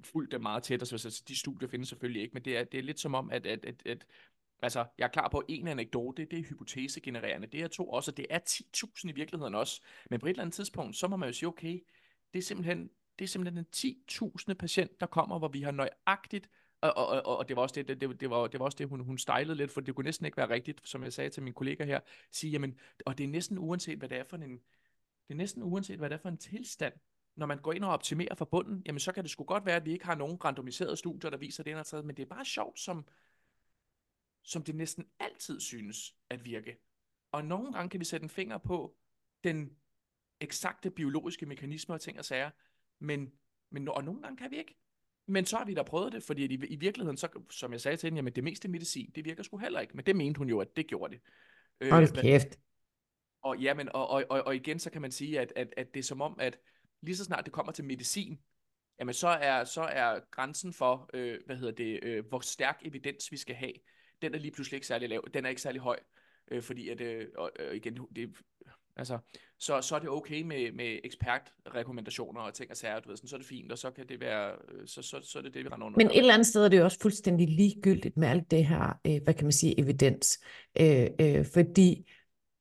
fulgt 0.05 0.33
dem 0.33 0.43
meget 0.43 0.63
tæt, 0.63 0.83
og 0.83 0.87
så, 0.87 0.99
så 0.99 1.23
de 1.29 1.39
studier 1.39 1.69
findes 1.69 1.89
selvfølgelig 1.89 2.23
ikke, 2.23 2.35
men 2.35 2.45
det 2.45 2.57
er, 2.57 2.65
det 2.65 2.79
er 2.79 2.83
lidt 2.83 3.01
som 3.01 3.15
om, 3.15 3.31
at, 3.31 3.47
at, 3.47 3.65
at, 3.65 3.83
at 3.87 4.07
Altså, 4.63 4.85
jeg 4.99 5.05
er 5.05 5.09
klar 5.09 5.29
på, 5.29 5.43
en 5.49 5.69
anekdote, 5.69 6.25
det 6.25 6.39
er 6.39 6.43
hypotesegenererende. 6.43 7.47
Det 7.47 7.63
er 7.63 7.69
to 7.69 7.89
også, 7.89 8.11
det 8.11 8.27
er 8.31 8.39
10.000 8.39 9.09
i 9.09 9.13
virkeligheden 9.13 9.55
også. 9.55 9.83
Men 10.11 10.21
på 10.21 10.27
et 10.27 10.31
eller 10.31 10.43
andet 10.43 10.55
tidspunkt, 10.55 10.97
så 10.97 11.09
må 11.09 11.17
man 11.17 11.29
jo 11.29 11.33
sige, 11.33 11.49
okay, 11.49 11.81
det 12.33 12.39
er 12.39 12.43
simpelthen 12.43 12.91
det 13.19 13.25
er 13.25 13.29
simpelthen 13.29 13.65
den 13.65 13.97
10.000 14.11 14.55
patient, 14.55 15.01
der 15.01 15.07
kommer, 15.07 15.39
hvor 15.39 15.49
vi 15.49 15.63
har 15.63 15.71
nøjagtigt 15.71 16.49
og, 16.81 16.97
og, 16.97 17.27
og, 17.27 17.37
og 17.37 17.49
det 17.49 17.57
var 17.57 17.63
også 17.63 17.75
det, 17.75 17.89
det, 17.89 18.01
det, 18.01 18.21
det, 18.21 18.31
var, 18.31 18.47
det 18.47 18.61
var 18.61 18.67
også 18.67 18.77
det, 18.79 18.89
hun, 18.89 19.01
hun 19.01 19.19
stejlede 19.19 19.57
lidt, 19.57 19.71
for 19.71 19.81
det 19.81 19.95
kunne 19.95 20.05
næsten 20.05 20.27
ikke 20.27 20.37
være 20.37 20.51
rigtigt, 20.51 20.89
som 20.89 21.03
jeg 21.03 21.13
sagde 21.13 21.31
til 21.31 21.43
min 21.43 21.55
kollega 21.55 21.85
her, 21.85 22.01
sige, 22.31 22.51
jamen, 22.51 22.79
og 23.07 23.19
det 23.19 23.25
er 23.25 23.29
næsten 23.29 23.59
uanset, 23.59 23.99
hvad 23.99 24.09
det 24.09 24.19
er 24.19 24.25
for 24.25 24.37
en, 24.37 24.53
det 25.29 25.31
er 25.31 25.35
næsten 25.35 25.63
uanset, 25.63 25.99
hvad 25.99 26.11
det 26.11 26.15
er 26.15 26.21
for 26.21 26.29
en 26.29 26.39
tilstand, 26.39 26.95
når 27.37 27.47
man 27.47 27.59
går 27.59 27.73
ind 27.73 27.85
og 27.85 27.91
optimerer 27.91 28.35
for 28.35 28.45
bunden, 28.45 28.83
jamen 28.87 29.01
så 29.01 29.13
kan 29.13 29.25
det 29.25 29.31
sgu 29.31 29.45
godt 29.45 29.67
være, 29.67 29.77
at 29.77 29.85
vi 29.85 29.93
ikke 29.93 30.07
har 30.07 30.15
nogen 30.15 30.45
randomiserede 30.45 30.97
studier, 30.97 31.31
der 31.31 31.39
viser 31.39 31.63
det 31.63 31.71
ene 31.71 31.85
eller 31.93 32.03
men 32.03 32.17
det 32.17 32.23
er 32.23 32.27
bare 32.27 32.45
sjovt, 32.45 32.81
som, 32.81 33.07
som 34.43 34.63
det 34.63 34.75
næsten 34.75 35.07
altid 35.19 35.61
synes 35.61 36.15
at 36.31 36.45
virke. 36.45 36.77
Og 37.33 37.45
nogle 37.45 37.73
gange 37.73 37.91
kan 37.91 38.01
vi 38.01 38.05
sætte 38.05 38.25
en 38.25 38.31
finger 38.31 38.59
på 38.59 38.97
den 39.45 39.77
eksakte 40.41 40.91
biologiske 40.91 41.47
mekanisme 41.47 41.95
og 41.95 42.01
ting 42.01 42.19
og 42.19 42.25
sager, 42.25 42.51
men, 42.99 43.33
men 43.71 43.89
og 43.89 44.05
nogle 44.05 44.23
gange 44.23 44.37
kan 44.37 44.51
vi 44.51 44.57
ikke. 44.57 44.77
Men 45.29 45.47
så 45.47 45.57
har 45.57 45.65
vi 45.65 45.75
da 45.75 45.83
prøvet 45.83 46.13
det, 46.13 46.23
fordi 46.23 46.45
i, 46.45 46.55
i 46.55 46.77
virkeligheden, 46.77 47.17
så, 47.17 47.29
som 47.51 47.73
jeg 47.73 47.81
sagde 47.81 47.97
til 47.97 48.07
hende, 48.07 48.19
jamen 48.19 48.33
det 48.33 48.45
meste 48.45 48.69
medicin, 48.69 49.11
det 49.15 49.25
virker 49.25 49.43
sgu 49.43 49.59
heller 49.59 49.81
ikke. 49.81 49.97
Men 49.97 50.07
det 50.07 50.17
mente 50.17 50.39
hun 50.39 50.49
jo, 50.49 50.61
at 50.61 50.77
det 50.77 50.87
gjorde 50.87 51.13
det. 51.13 51.23
Øh, 51.81 51.91
Hold 51.91 52.23
kæft. 52.23 52.59
Og, 53.43 53.59
ja, 53.59 53.75
men, 53.75 53.89
og, 53.89 54.09
og, 54.09 54.25
og, 54.31 54.43
og 54.47 54.57
igen, 54.57 54.79
så 54.79 54.91
kan 54.91 55.03
man 55.03 55.11
sige, 55.11 55.41
at, 55.41 55.53
at, 55.57 55.75
at 55.77 55.95
det 55.95 56.01
er 56.01 56.05
som 56.05 56.21
om, 56.21 56.37
at 56.41 56.59
lige 57.01 57.17
så 57.17 57.25
snart 57.25 57.45
det 57.45 57.53
kommer 57.53 57.73
til 57.73 57.85
medicin, 57.85 58.41
jamen 59.01 59.15
så 59.15 59.29
er, 59.29 59.65
så 59.65 59.83
er 59.83 60.21
grænsen 60.31 60.73
for, 60.73 61.11
øh, 61.15 61.39
hvad 61.47 61.57
hedder 61.57 61.73
det, 61.73 62.01
øh, 62.03 62.27
hvor 62.29 62.41
stærk 62.41 62.81
evidens 62.85 63.33
vi 63.33 63.37
skal 63.37 63.55
have, 63.55 63.73
den 64.23 64.35
er 64.35 64.39
lige 64.39 64.53
pludselig 64.53 64.77
ikke 64.77 64.87
særlig 64.87 65.09
lav. 65.09 65.29
Den 65.35 65.45
er 65.45 65.49
ikke 65.49 65.63
særlig 65.63 65.81
høj, 65.81 65.99
øh, 66.51 66.63
fordi 66.63 66.89
at, 66.89 67.01
øh, 67.01 67.29
og, 67.37 67.51
øh, 67.59 67.77
igen, 67.77 67.99
det, 68.17 68.37
Altså, 68.97 69.19
så, 69.59 69.81
så 69.81 69.95
er 69.95 69.99
det 69.99 70.09
okay 70.09 70.43
med, 70.43 70.73
med 70.73 70.99
ekspertrekommendationer 71.05 72.41
og 72.41 72.55
ting 72.55 72.71
og 72.71 72.77
sager, 72.77 73.01
du 73.01 73.09
ved, 73.09 73.17
sådan, 73.17 73.29
så 73.29 73.37
er 73.37 73.39
det 73.39 73.47
fint, 73.47 73.73
og 73.73 73.79
så 73.79 73.91
kan 73.91 74.09
det 74.09 74.21
være, 74.21 74.53
øh, 74.53 74.87
så, 74.87 75.03
så, 75.03 75.21
så 75.23 75.39
er 75.39 75.43
det 75.43 75.55
det, 75.55 75.65
vi 75.65 75.69
render 75.69 75.87
under. 75.87 75.99
Men 75.99 76.07
et 76.07 76.19
eller 76.19 76.35
andet 76.35 76.47
sted 76.47 76.65
er 76.65 76.69
det 76.69 76.79
jo 76.79 76.85
også 76.85 76.99
fuldstændig 77.01 77.49
ligegyldigt 77.49 78.17
med 78.17 78.29
alt 78.29 78.51
det 78.51 78.67
her, 78.67 79.01
øh, 79.07 79.21
hvad 79.25 79.35
kan 79.35 79.45
man 79.45 79.53
sige, 79.53 79.81
evidens. 79.81 80.39
Øh, 80.81 81.07
øh, 81.21 81.47
fordi, 81.55 82.11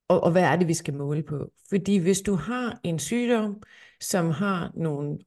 og, 0.07 0.23
og 0.23 0.31
hvad 0.31 0.43
er 0.43 0.55
det, 0.55 0.67
vi 0.67 0.73
skal 0.73 0.93
måle 0.93 1.23
på? 1.23 1.51
Fordi 1.69 1.97
hvis 1.97 2.21
du 2.21 2.35
har 2.35 2.79
en 2.83 2.99
sygdom, 2.99 3.63
som 4.01 4.29
har 4.29 4.71
nogle, 4.75 5.17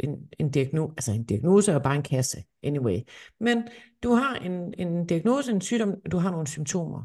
en, 0.00 0.28
en, 0.38 0.50
diagnose, 0.50 0.94
altså 0.96 1.12
en 1.12 1.24
diagnose 1.24 1.72
er 1.72 1.78
bare 1.78 1.96
en 1.96 2.02
kasse, 2.02 2.44
anyway. 2.62 2.98
Men 3.40 3.68
du 4.02 4.12
har 4.12 4.34
en, 4.34 4.74
en 4.78 5.06
diagnose, 5.06 5.52
en 5.52 5.60
sygdom, 5.60 5.94
du 6.12 6.16
har 6.16 6.30
nogle 6.30 6.46
symptomer. 6.46 7.04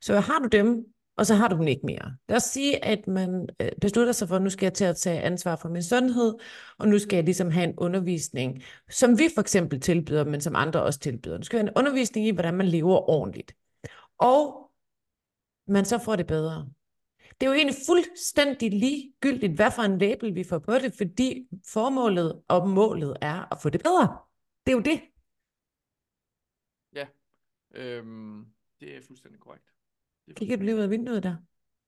Så 0.00 0.20
har 0.20 0.38
du 0.38 0.48
dem, 0.48 0.84
og 1.20 1.26
så 1.26 1.34
har 1.34 1.48
du 1.48 1.56
den 1.56 1.68
ikke 1.68 1.86
mere. 1.86 2.16
Lad 2.28 2.36
os 2.36 2.42
sige, 2.42 2.84
at 2.84 3.06
man 3.06 3.48
øh, 3.60 3.68
beslutter 3.80 4.12
sig 4.12 4.28
for, 4.28 4.36
at 4.36 4.42
nu 4.42 4.50
skal 4.50 4.66
jeg 4.66 4.74
til 4.74 4.84
at 4.84 4.96
tage 4.96 5.20
ansvar 5.20 5.56
for 5.56 5.68
min 5.68 5.82
sundhed, 5.82 6.34
og 6.78 6.88
nu 6.88 6.98
skal 6.98 7.16
jeg 7.16 7.24
ligesom 7.24 7.50
have 7.50 7.64
en 7.64 7.74
undervisning, 7.76 8.62
som 8.90 9.18
vi 9.18 9.28
for 9.34 9.40
eksempel 9.40 9.80
tilbyder, 9.80 10.24
men 10.24 10.40
som 10.40 10.56
andre 10.56 10.82
også 10.82 10.98
tilbyder. 11.00 11.38
Nu 11.38 11.42
skal 11.42 11.56
jeg 11.56 11.62
have 11.62 11.70
en 11.70 11.76
undervisning 11.76 12.26
i, 12.26 12.30
hvordan 12.30 12.54
man 12.54 12.66
lever 12.66 13.10
ordentligt. 13.10 13.56
Og 14.18 14.70
man 15.66 15.84
så 15.84 15.98
får 15.98 16.16
det 16.16 16.26
bedre. 16.26 16.68
Det 17.40 17.46
er 17.46 17.50
jo 17.50 17.56
egentlig 17.56 17.76
fuldstændig 17.86 18.70
ligegyldigt, 18.72 19.52
hvad 19.52 19.70
for 19.70 19.82
en 19.82 19.98
label 19.98 20.34
vi 20.34 20.44
får 20.44 20.58
på 20.58 20.72
det, 20.72 20.94
fordi 20.94 21.48
formålet 21.72 22.42
og 22.48 22.68
målet 22.68 23.16
er 23.20 23.52
at 23.52 23.58
få 23.62 23.68
det 23.68 23.82
bedre. 23.82 24.18
Det 24.66 24.72
er 24.72 24.76
jo 24.76 24.82
det. 24.82 25.00
Ja, 26.92 27.06
øhm, 27.74 28.46
det 28.80 28.96
er 28.96 29.00
fuldstændig 29.06 29.40
korrekt. 29.40 29.64
Kigger 30.36 30.56
du 30.56 30.62
lige 30.62 30.76
ud 30.76 30.80
af 30.80 30.90
vinduet 30.90 31.22
der? 31.22 31.36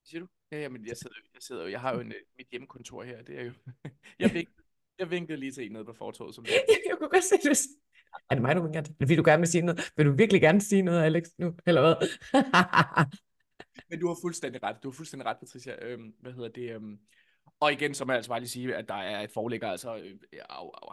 Siger 0.05 0.21
du? 0.21 0.27
Ja, 0.53 0.59
ja 0.61 0.69
men 0.69 0.87
jeg 0.87 0.97
sidder, 0.97 1.17
jeg 1.35 1.43
sidder 1.43 1.63
jo, 1.63 1.69
jeg 1.69 1.81
har 1.81 1.95
jo 1.95 2.01
en, 2.01 2.13
øh, 2.13 2.19
mit 2.39 2.47
hjemmekontor 2.51 3.03
her, 3.03 3.23
det 3.23 3.39
er 3.39 3.45
jo, 3.45 3.53
jeg, 4.19 4.35
vinkede, 4.35 4.57
jeg 4.99 5.11
vinkede 5.11 5.39
lige 5.39 5.53
til 5.53 5.67
en 5.67 5.73
nede 5.73 5.85
på 5.85 5.93
fortoget. 5.93 6.35
Som 6.35 6.45
det. 6.45 6.53
jeg 6.89 6.97
kunne 6.99 7.09
godt 7.09 7.25
se 7.25 7.37
det. 7.49 7.59
Er 8.31 8.35
det 8.35 8.43
mig, 8.43 8.57
du 8.57 8.63
vinker 8.63 8.81
til? 8.81 8.95
Vil 8.99 9.19
du 9.19 9.23
gerne 9.25 9.41
vil 9.41 9.49
sige 9.49 9.63
noget? 9.63 9.93
Vil 9.97 10.07
du 10.07 10.13
virkelig 10.13 10.41
gerne 10.41 10.61
sige 10.61 10.83
noget, 10.83 11.03
Alex, 11.03 11.25
nu? 11.39 11.55
Eller 11.67 11.81
hvad? 11.81 12.09
men 13.91 14.01
du 14.01 14.09
har 14.09 14.17
fuldstændig 14.23 14.63
ret. 14.63 14.77
Du 14.83 14.91
har 14.91 14.97
fuldstændig 14.97 15.27
ret, 15.27 15.37
Patricia. 15.41 15.85
Øhm, 15.85 16.15
hvad 16.21 16.33
hedder 16.33 16.49
det? 16.49 16.75
Øhm, 16.75 16.99
og 17.61 17.73
igen, 17.73 17.95
så 17.95 18.05
må 18.05 18.13
jeg 18.13 18.17
altså 18.17 18.31
bare 18.31 18.41
lige 18.41 18.49
sige, 18.49 18.77
at 18.77 18.89
der 18.89 18.95
er 18.95 19.21
et 19.21 19.31
forelægger 19.31 19.69
altså 19.69 19.97
øh, 19.97 20.19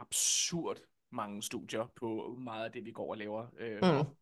absurd 0.02 0.78
mange 1.12 1.44
studier 1.44 1.92
på 1.96 2.38
meget 2.40 2.66
af 2.66 2.72
det, 2.72 2.86
vi 2.86 2.92
går 2.92 3.12
og 3.12 3.18
laver. 3.18 3.48
Øh, 3.60 3.80
mm 3.82 4.16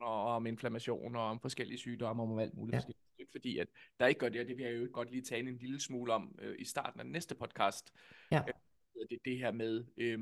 og 0.00 0.34
om 0.34 0.46
inflammation 0.46 1.16
og 1.16 1.22
om 1.22 1.40
forskellige 1.40 1.78
sygdomme 1.78 2.22
og 2.22 2.28
om 2.28 2.38
alt 2.38 2.54
muligt. 2.54 2.84
Ja. 2.88 3.24
Fordi, 3.32 3.58
at 3.58 3.68
der 4.00 4.06
ikke 4.06 4.18
gør 4.18 4.28
det, 4.28 4.40
og 4.40 4.46
det 4.46 4.56
vil 4.56 4.64
jeg 4.64 4.80
jo 4.80 4.88
godt 4.92 5.10
lige 5.10 5.22
tale 5.22 5.48
en 5.48 5.56
lille 5.56 5.80
smule 5.80 6.12
om 6.12 6.38
øh, 6.38 6.56
i 6.58 6.64
starten 6.64 7.00
af 7.00 7.04
den 7.04 7.12
næste 7.12 7.34
podcast. 7.34 7.92
Ja. 8.32 8.38
Øh, 8.38 9.08
det, 9.10 9.18
det 9.24 9.38
her 9.38 9.52
med, 9.52 9.84
øh, 9.96 10.18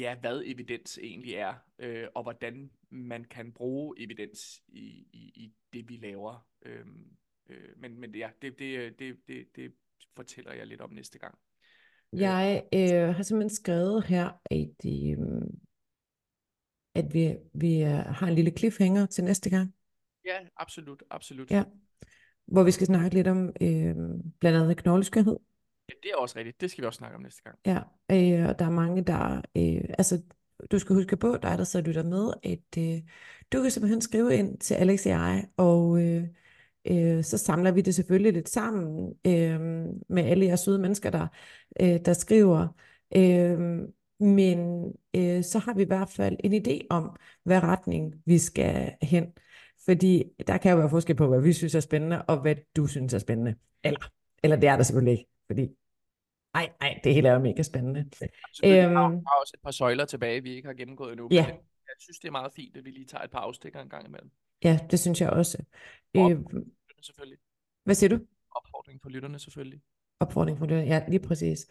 ja, 0.00 0.16
hvad 0.20 0.42
evidens 0.44 0.98
egentlig 1.02 1.34
er, 1.34 1.54
øh, 1.78 2.08
og 2.14 2.22
hvordan 2.22 2.70
man 2.90 3.24
kan 3.24 3.52
bruge 3.52 3.94
evidens 3.98 4.62
i, 4.68 5.06
i, 5.12 5.32
i 5.34 5.52
det, 5.72 5.88
vi 5.88 5.96
laver. 5.96 6.46
Øh, 6.62 6.86
øh, 7.48 7.68
men, 7.76 8.00
men 8.00 8.14
ja, 8.14 8.30
det, 8.42 8.58
det, 8.58 8.98
det, 8.98 9.16
det, 9.28 9.46
det 9.56 9.72
fortæller 10.16 10.52
jeg 10.52 10.66
lidt 10.66 10.80
om 10.80 10.90
næste 10.90 11.18
gang. 11.18 11.38
Jeg 12.12 12.68
øh, 12.74 13.14
har 13.14 13.22
simpelthen 13.22 13.56
skrevet 13.56 14.04
her, 14.04 14.30
at 14.50 14.86
øh, 14.86 15.18
at 16.98 17.14
vi, 17.14 17.36
vi 17.54 17.82
uh, 17.82 17.88
har 17.88 18.26
en 18.26 18.34
lille 18.34 18.50
cliffhanger 18.50 19.06
til 19.06 19.24
næste 19.24 19.50
gang. 19.50 19.74
Ja, 20.24 20.38
absolut, 20.56 21.02
absolut. 21.10 21.50
Ja. 21.50 21.64
Hvor 22.46 22.62
vi 22.62 22.70
skal 22.70 22.86
snakke 22.86 23.14
lidt 23.14 23.28
om 23.28 23.48
øh, 23.60 23.96
blandt 24.40 24.58
andet 24.58 24.76
knogleskørhed. 24.76 25.36
Ja, 25.88 25.94
det 26.02 26.10
er 26.10 26.16
også 26.16 26.38
rigtigt. 26.38 26.60
Det 26.60 26.70
skal 26.70 26.82
vi 26.82 26.86
også 26.86 26.96
snakke 26.96 27.16
om 27.16 27.22
næste 27.22 27.42
gang. 27.42 27.58
Ja, 27.66 27.78
øh, 28.10 28.48
og 28.48 28.58
der 28.58 28.64
er 28.64 28.70
mange, 28.70 29.04
der... 29.04 29.36
Øh, 29.56 29.94
altså, 29.98 30.22
du 30.70 30.78
skal 30.78 30.96
huske 30.96 31.16
på, 31.16 31.36
dig 31.42 31.58
der 31.58 31.64
så 31.64 31.80
lytter 31.80 32.02
med, 32.02 32.32
at 32.42 32.78
øh, 32.78 33.02
du 33.52 33.62
kan 33.62 33.70
simpelthen 33.70 34.00
skrive 34.00 34.34
ind 34.34 34.58
til 34.58 34.74
Alex 34.74 35.06
og 35.06 35.10
jeg, 35.10 35.48
og 35.56 36.02
øh, 36.02 36.24
øh, 36.90 37.24
så 37.24 37.38
samler 37.38 37.70
vi 37.70 37.80
det 37.80 37.94
selvfølgelig 37.94 38.32
lidt 38.32 38.48
sammen 38.48 39.14
øh, 39.26 39.60
med 40.08 40.24
alle 40.24 40.46
jer 40.46 40.56
søde 40.56 40.78
mennesker, 40.78 41.10
der, 41.10 41.26
øh, 41.80 42.00
der 42.04 42.12
skriver. 42.12 42.68
Øh, 43.16 43.80
men 44.20 44.84
øh, 45.16 45.44
så 45.44 45.58
har 45.58 45.74
vi 45.74 45.82
i 45.82 45.86
hvert 45.86 46.08
fald 46.08 46.36
en 46.44 46.54
idé 46.66 46.86
om, 46.90 47.16
hvad 47.44 47.62
retning 47.62 48.14
vi 48.26 48.38
skal 48.38 48.92
hen. 49.02 49.32
Fordi 49.84 50.24
der 50.46 50.58
kan 50.58 50.70
jo 50.70 50.78
være 50.78 50.90
forskel 50.90 51.16
på, 51.16 51.26
hvad 51.28 51.40
vi 51.40 51.52
synes 51.52 51.74
er 51.74 51.80
spændende, 51.80 52.22
og 52.22 52.40
hvad 52.40 52.56
du 52.76 52.86
synes 52.86 53.14
er 53.14 53.18
spændende. 53.18 53.54
Eller, 53.84 54.10
eller 54.42 54.56
det 54.56 54.68
er 54.68 54.76
der 54.76 54.82
selvfølgelig 54.82 55.18
ikke, 55.18 55.30
fordi 55.46 55.68
ej, 56.54 56.72
ej, 56.80 57.00
det 57.04 57.14
hele 57.14 57.28
er 57.28 57.32
jo 57.32 57.38
mega 57.38 57.62
spændende. 57.62 58.00
Øhm, 58.64 58.94
har, 58.96 59.08
har 59.08 59.40
også 59.40 59.52
et 59.54 59.60
par 59.64 59.70
søjler 59.70 60.04
tilbage, 60.04 60.42
vi 60.42 60.54
ikke 60.54 60.66
har 60.68 60.74
gennemgået 60.74 61.12
endnu. 61.12 61.28
Ja. 61.30 61.46
Jeg 61.88 61.96
synes, 61.98 62.18
det 62.18 62.28
er 62.28 62.32
meget 62.32 62.52
fint, 62.52 62.76
at 62.76 62.84
vi 62.84 62.90
lige 62.90 63.06
tager 63.06 63.24
et 63.24 63.30
par 63.30 63.38
afstikker 63.38 63.80
en 63.80 63.88
gang 63.88 64.06
imellem. 64.06 64.30
Ja, 64.64 64.78
det 64.90 64.98
synes 64.98 65.20
jeg 65.20 65.30
også. 65.30 65.64
Øh, 66.16 66.38
selvfølgelig. 67.00 67.38
Hvad 67.84 67.94
siger 67.94 68.08
du? 68.08 68.18
Opfordring 68.50 69.02
for 69.02 69.08
lytterne 69.08 69.38
selvfølgelig. 69.38 69.80
Opfordring 70.20 70.58
for 70.58 70.66
lytterne, 70.66 70.86
ja, 70.86 71.04
lige 71.08 71.20
præcis. 71.20 71.66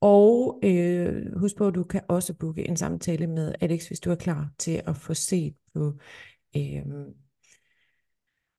Og 0.00 0.60
øh, 0.62 1.38
husk 1.38 1.56
på, 1.56 1.66
at 1.66 1.74
du 1.74 1.84
kan 1.84 2.00
også 2.08 2.34
booke 2.34 2.68
en 2.68 2.76
samtale 2.76 3.26
med 3.26 3.54
Alex, 3.60 3.86
hvis 3.86 4.00
du 4.00 4.10
er 4.10 4.14
klar 4.14 4.50
til 4.58 4.82
at 4.86 4.96
få 4.96 5.14
set 5.14 5.54
på 5.74 5.98
øh, 6.56 6.82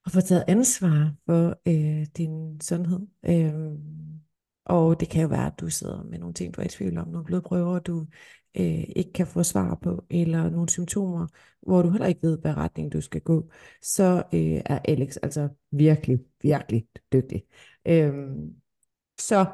og 0.05 0.11
få 0.11 0.21
taget 0.21 0.43
ansvar 0.47 1.13
for 1.25 1.59
øh, 1.67 2.07
din 2.17 2.61
sundhed. 2.61 2.99
Øh, 3.25 3.53
og 4.65 4.99
det 4.99 5.09
kan 5.09 5.21
jo 5.21 5.27
være, 5.27 5.47
at 5.47 5.59
du 5.59 5.69
sidder 5.69 6.03
med 6.03 6.19
nogle 6.19 6.33
ting, 6.33 6.55
du 6.55 6.61
er 6.61 6.65
i 6.65 6.69
tvivl 6.69 6.97
om, 6.97 7.07
nogle 7.07 7.25
blodprøver, 7.25 7.79
du 7.79 8.07
øh, 8.57 8.83
ikke 8.95 9.13
kan 9.13 9.27
få 9.27 9.43
svar 9.43 9.79
på, 9.81 10.05
eller 10.09 10.49
nogle 10.49 10.69
symptomer, 10.69 11.27
hvor 11.61 11.81
du 11.81 11.89
heller 11.89 12.07
ikke 12.07 12.23
ved, 12.23 12.39
hvad 12.39 12.57
retning 12.57 12.93
du 12.93 13.01
skal 13.01 13.21
gå, 13.21 13.49
så 13.81 14.23
øh, 14.33 14.61
er 14.65 14.79
Alex 14.85 15.17
altså 15.23 15.49
virkelig, 15.71 16.19
virkelig 16.41 16.87
dygtig. 17.13 17.43
Øh, 17.87 18.13
så 19.19 19.45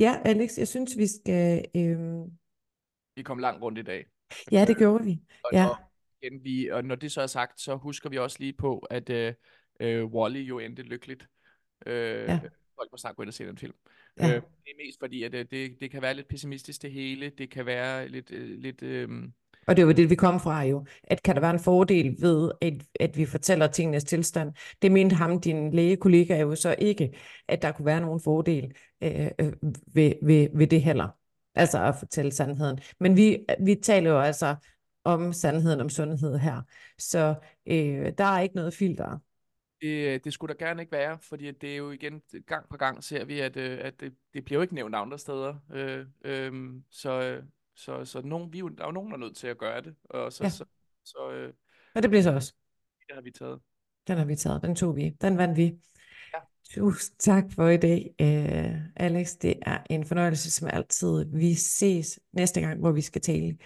Ja, 0.00 0.20
Alex, 0.24 0.58
jeg 0.58 0.68
synes, 0.68 0.98
vi 0.98 1.06
skal... 1.06 1.64
Øhm... 1.76 2.30
Vi 3.16 3.22
kom 3.22 3.38
langt 3.38 3.62
rundt 3.62 3.78
i 3.78 3.82
dag. 3.82 4.06
Ja, 4.52 4.64
det 4.64 4.76
gjorde 4.76 5.04
vi. 5.04 5.20
Og, 5.44 5.50
ja. 5.52 5.66
og, 5.66 5.76
igen, 6.22 6.44
vi, 6.44 6.68
og 6.68 6.84
når 6.84 6.94
det 6.94 7.12
så 7.12 7.20
er 7.20 7.26
sagt, 7.26 7.60
så 7.60 7.76
husker 7.76 8.10
vi 8.10 8.18
også 8.18 8.36
lige 8.40 8.52
på, 8.52 8.78
at 8.78 9.10
øh, 9.10 9.34
øh, 9.80 10.04
Wally 10.04 10.38
jo 10.38 10.58
endte 10.58 10.82
lykkeligt. 10.82 11.28
Øh, 11.86 12.28
ja. 12.28 12.40
Folk 12.76 12.92
må 12.92 12.96
snart 12.96 13.16
gå 13.16 13.22
ind 13.22 13.28
og 13.28 13.34
se 13.34 13.46
den 13.46 13.58
film. 13.58 13.74
Ja. 14.18 14.26
Øh, 14.26 14.34
det 14.34 14.70
er 14.70 14.86
mest 14.86 14.98
fordi, 14.98 15.22
at 15.22 15.34
øh, 15.34 15.46
det, 15.50 15.80
det 15.80 15.90
kan 15.90 16.02
være 16.02 16.14
lidt 16.14 16.28
pessimistisk 16.28 16.82
det 16.82 16.92
hele. 16.92 17.30
Det 17.30 17.50
kan 17.50 17.66
være 17.66 18.08
lidt... 18.08 18.30
Øh, 18.30 18.58
lidt 18.58 18.82
øh, 18.82 19.08
og 19.66 19.76
det 19.76 19.86
var 19.86 19.92
det, 19.92 20.10
vi 20.10 20.14
kom 20.14 20.40
fra 20.40 20.62
jo. 20.62 20.86
At 21.04 21.22
kan 21.22 21.34
der 21.34 21.40
være 21.40 21.50
en 21.50 21.60
fordel 21.60 22.16
ved, 22.20 22.50
at, 22.60 22.74
at 23.00 23.16
vi 23.16 23.26
fortæller 23.26 23.66
tingenes 23.66 24.04
tilstand? 24.04 24.52
Det 24.82 24.92
mente 24.92 25.16
ham, 25.16 25.40
din 25.40 25.70
lægekollega, 25.70 26.40
jo 26.40 26.54
så 26.54 26.74
ikke, 26.78 27.18
at 27.48 27.62
der 27.62 27.72
kunne 27.72 27.86
være 27.86 28.00
nogen 28.00 28.20
fordel 28.20 28.72
øh, 29.02 29.26
øh 29.38 29.52
ved, 29.94 30.12
ved, 30.22 30.48
ved 30.54 30.66
det 30.66 30.82
heller. 30.82 31.08
Altså 31.54 31.84
at 31.84 31.94
fortælle 31.98 32.32
sandheden. 32.32 32.78
Men 33.00 33.16
vi, 33.16 33.38
vi 33.60 33.74
taler 33.74 34.10
jo 34.10 34.20
altså 34.20 34.56
om 35.04 35.32
sandheden 35.32 35.80
om 35.80 35.88
sundhed 35.88 36.38
her. 36.38 36.62
Så 36.98 37.34
øh, 37.66 38.12
der 38.18 38.24
er 38.24 38.40
ikke 38.40 38.54
noget 38.54 38.74
filter. 38.74 39.18
Det, 39.80 40.14
øh, 40.14 40.20
det 40.24 40.32
skulle 40.32 40.54
der 40.54 40.66
gerne 40.66 40.82
ikke 40.82 40.92
være, 40.92 41.18
fordi 41.18 41.50
det 41.50 41.72
er 41.72 41.76
jo 41.76 41.90
igen, 41.90 42.22
gang 42.46 42.68
på 42.68 42.76
gang 42.76 43.04
ser 43.04 43.24
vi, 43.24 43.40
at, 43.40 43.56
øh, 43.56 43.78
at 43.82 44.00
det, 44.00 44.14
det 44.34 44.44
bliver 44.44 44.58
jo 44.58 44.62
ikke 44.62 44.74
nævnt 44.74 44.94
andre 44.94 45.18
steder. 45.18 45.54
Øh, 45.72 46.06
øhm, 46.24 46.76
øh, 46.76 46.82
så, 46.90 47.40
så, 47.76 48.04
så 48.04 48.22
nogen, 48.22 48.52
vi, 48.52 48.58
der 48.58 48.82
er 48.82 48.86
jo 48.86 48.92
nogen, 48.92 49.10
der 49.10 49.16
er 49.16 49.20
nødt 49.20 49.36
til 49.36 49.46
at 49.46 49.58
gøre 49.58 49.80
det. 49.80 49.94
Og 50.04 50.32
så, 50.32 50.44
ja. 50.44 50.50
så, 50.50 50.64
så 51.04 51.30
øh, 51.32 51.52
og 51.94 52.02
det 52.02 52.10
bliver 52.10 52.22
så 52.22 52.34
også. 52.34 52.54
Den 53.08 53.14
har 53.14 53.22
vi 53.22 53.30
taget. 53.30 53.60
Den 54.08 54.18
har 54.18 54.24
vi 54.24 54.36
taget. 54.36 54.62
Den 54.62 54.74
tog 54.74 54.96
vi. 54.96 55.10
Den 55.20 55.38
vandt 55.38 55.56
vi. 55.56 55.64
Ja. 56.34 56.38
Tusind 56.70 57.16
tak 57.18 57.44
for 57.52 57.68
i 57.68 57.76
dag, 57.76 58.14
uh, 58.22 58.80
Alex. 58.96 59.36
Det 59.36 59.54
er 59.62 59.82
en 59.90 60.04
fornøjelse 60.04 60.50
som 60.50 60.68
altid. 60.72 61.24
Vi 61.32 61.54
ses 61.54 62.20
næste 62.32 62.60
gang, 62.60 62.80
hvor 62.80 62.92
vi 62.92 63.00
skal 63.00 63.20
tale 63.20 63.58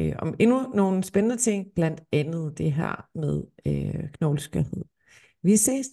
uh, 0.00 0.12
om 0.18 0.34
endnu 0.38 0.62
nogle 0.74 1.04
spændende 1.04 1.36
ting, 1.36 1.66
blandt 1.74 2.00
andet 2.12 2.58
det 2.58 2.72
her 2.72 3.08
med 3.14 3.42
uh, 3.66 4.10
knogleskørhed. 4.10 4.84
Vi 5.42 5.56
ses. 5.56 5.86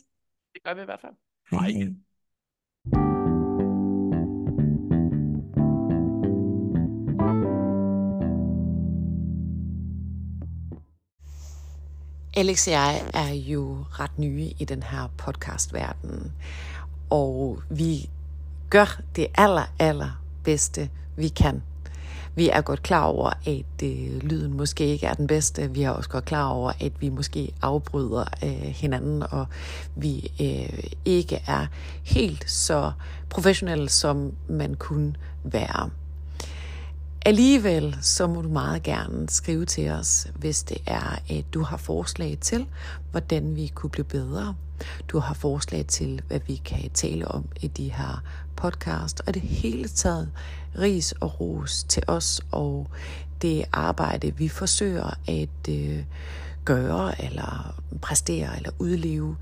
Det 0.53 0.63
gør 0.63 0.73
vi 0.73 0.81
i 0.81 0.85
hvert 0.85 1.01
fald. 1.01 1.13
Hej. 1.51 1.69
Hej. 1.69 1.93
Alex 12.35 12.67
og 12.67 12.73
jeg 12.73 13.01
er 13.13 13.33
jo 13.33 13.85
ret 13.91 14.19
nye 14.19 14.51
i 14.59 14.65
den 14.65 14.83
her 14.83 15.07
podcastverden, 15.17 16.33
og 17.09 17.61
vi 17.69 18.09
gør 18.69 19.01
det 19.15 19.27
aller, 19.35 19.63
aller 19.79 20.21
bedste, 20.43 20.89
vi 21.15 21.27
kan. 21.27 21.63
Vi 22.35 22.49
er 22.49 22.61
godt 22.61 22.83
klar 22.83 23.03
over, 23.03 23.29
at 23.45 23.83
øh, 23.83 24.23
lyden 24.23 24.57
måske 24.57 24.85
ikke 24.87 25.05
er 25.05 25.13
den 25.13 25.27
bedste. 25.27 25.71
Vi 25.71 25.83
er 25.83 25.89
også 25.89 26.09
godt 26.09 26.25
klar 26.25 26.47
over, 26.47 26.71
at 26.79 26.91
vi 26.99 27.09
måske 27.09 27.53
afbryder 27.61 28.25
øh, 28.43 28.49
hinanden, 28.49 29.23
og 29.31 29.45
vi 29.95 30.31
øh, 30.41 30.83
ikke 31.05 31.41
er 31.47 31.67
helt 32.03 32.49
så 32.49 32.91
professionelle, 33.29 33.89
som 33.89 34.33
man 34.49 34.73
kunne 34.73 35.15
være. 35.43 35.89
Alligevel 37.25 37.97
så 38.01 38.27
må 38.27 38.41
du 38.41 38.49
meget 38.49 38.83
gerne 38.83 39.29
skrive 39.29 39.65
til 39.65 39.89
os, 39.89 40.27
hvis 40.35 40.63
det 40.63 40.77
er, 40.87 41.19
at 41.29 41.45
du 41.53 41.61
har 41.61 41.77
forslag 41.77 42.37
til, 42.41 42.67
hvordan 43.11 43.55
vi 43.55 43.71
kunne 43.75 43.89
blive 43.89 44.05
bedre. 44.05 44.55
Du 45.07 45.19
har 45.19 45.33
forslag 45.33 45.85
til, 45.85 46.21
hvad 46.27 46.39
vi 46.47 46.55
kan 46.55 46.89
tale 46.93 47.27
om 47.27 47.45
i 47.61 47.67
de 47.67 47.91
her 47.91 48.23
podcast, 48.55 49.21
og 49.27 49.33
det 49.33 49.41
hele 49.41 49.87
taget 49.87 50.31
ris 50.79 51.11
og 51.11 51.39
ros 51.39 51.83
til 51.83 52.03
os 52.07 52.41
og 52.51 52.87
det 53.41 53.65
arbejde, 53.71 54.37
vi 54.37 54.47
forsøger 54.47 55.17
at 55.27 55.69
øh, 55.69 56.03
gøre 56.65 57.23
eller 57.23 57.81
præstere 58.01 58.57
eller 58.57 58.71
udleve 58.79 59.37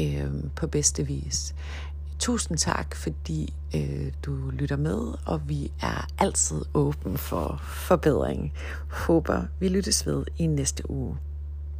øh, 0.00 0.30
på 0.56 0.66
bedste 0.66 1.06
vis. 1.06 1.54
Tusind 2.18 2.58
tak, 2.58 2.94
fordi 2.94 3.54
øh, 3.74 4.12
du 4.26 4.50
lytter 4.50 4.76
med, 4.76 5.14
og 5.26 5.48
vi 5.48 5.72
er 5.82 6.06
altid 6.18 6.62
åben 6.74 7.18
for 7.18 7.60
forbedring. 7.62 8.52
Håber, 8.90 9.42
vi 9.60 9.68
lyttes 9.68 10.06
ved 10.06 10.24
i 10.38 10.46
næste 10.46 10.90
uge. 10.90 11.16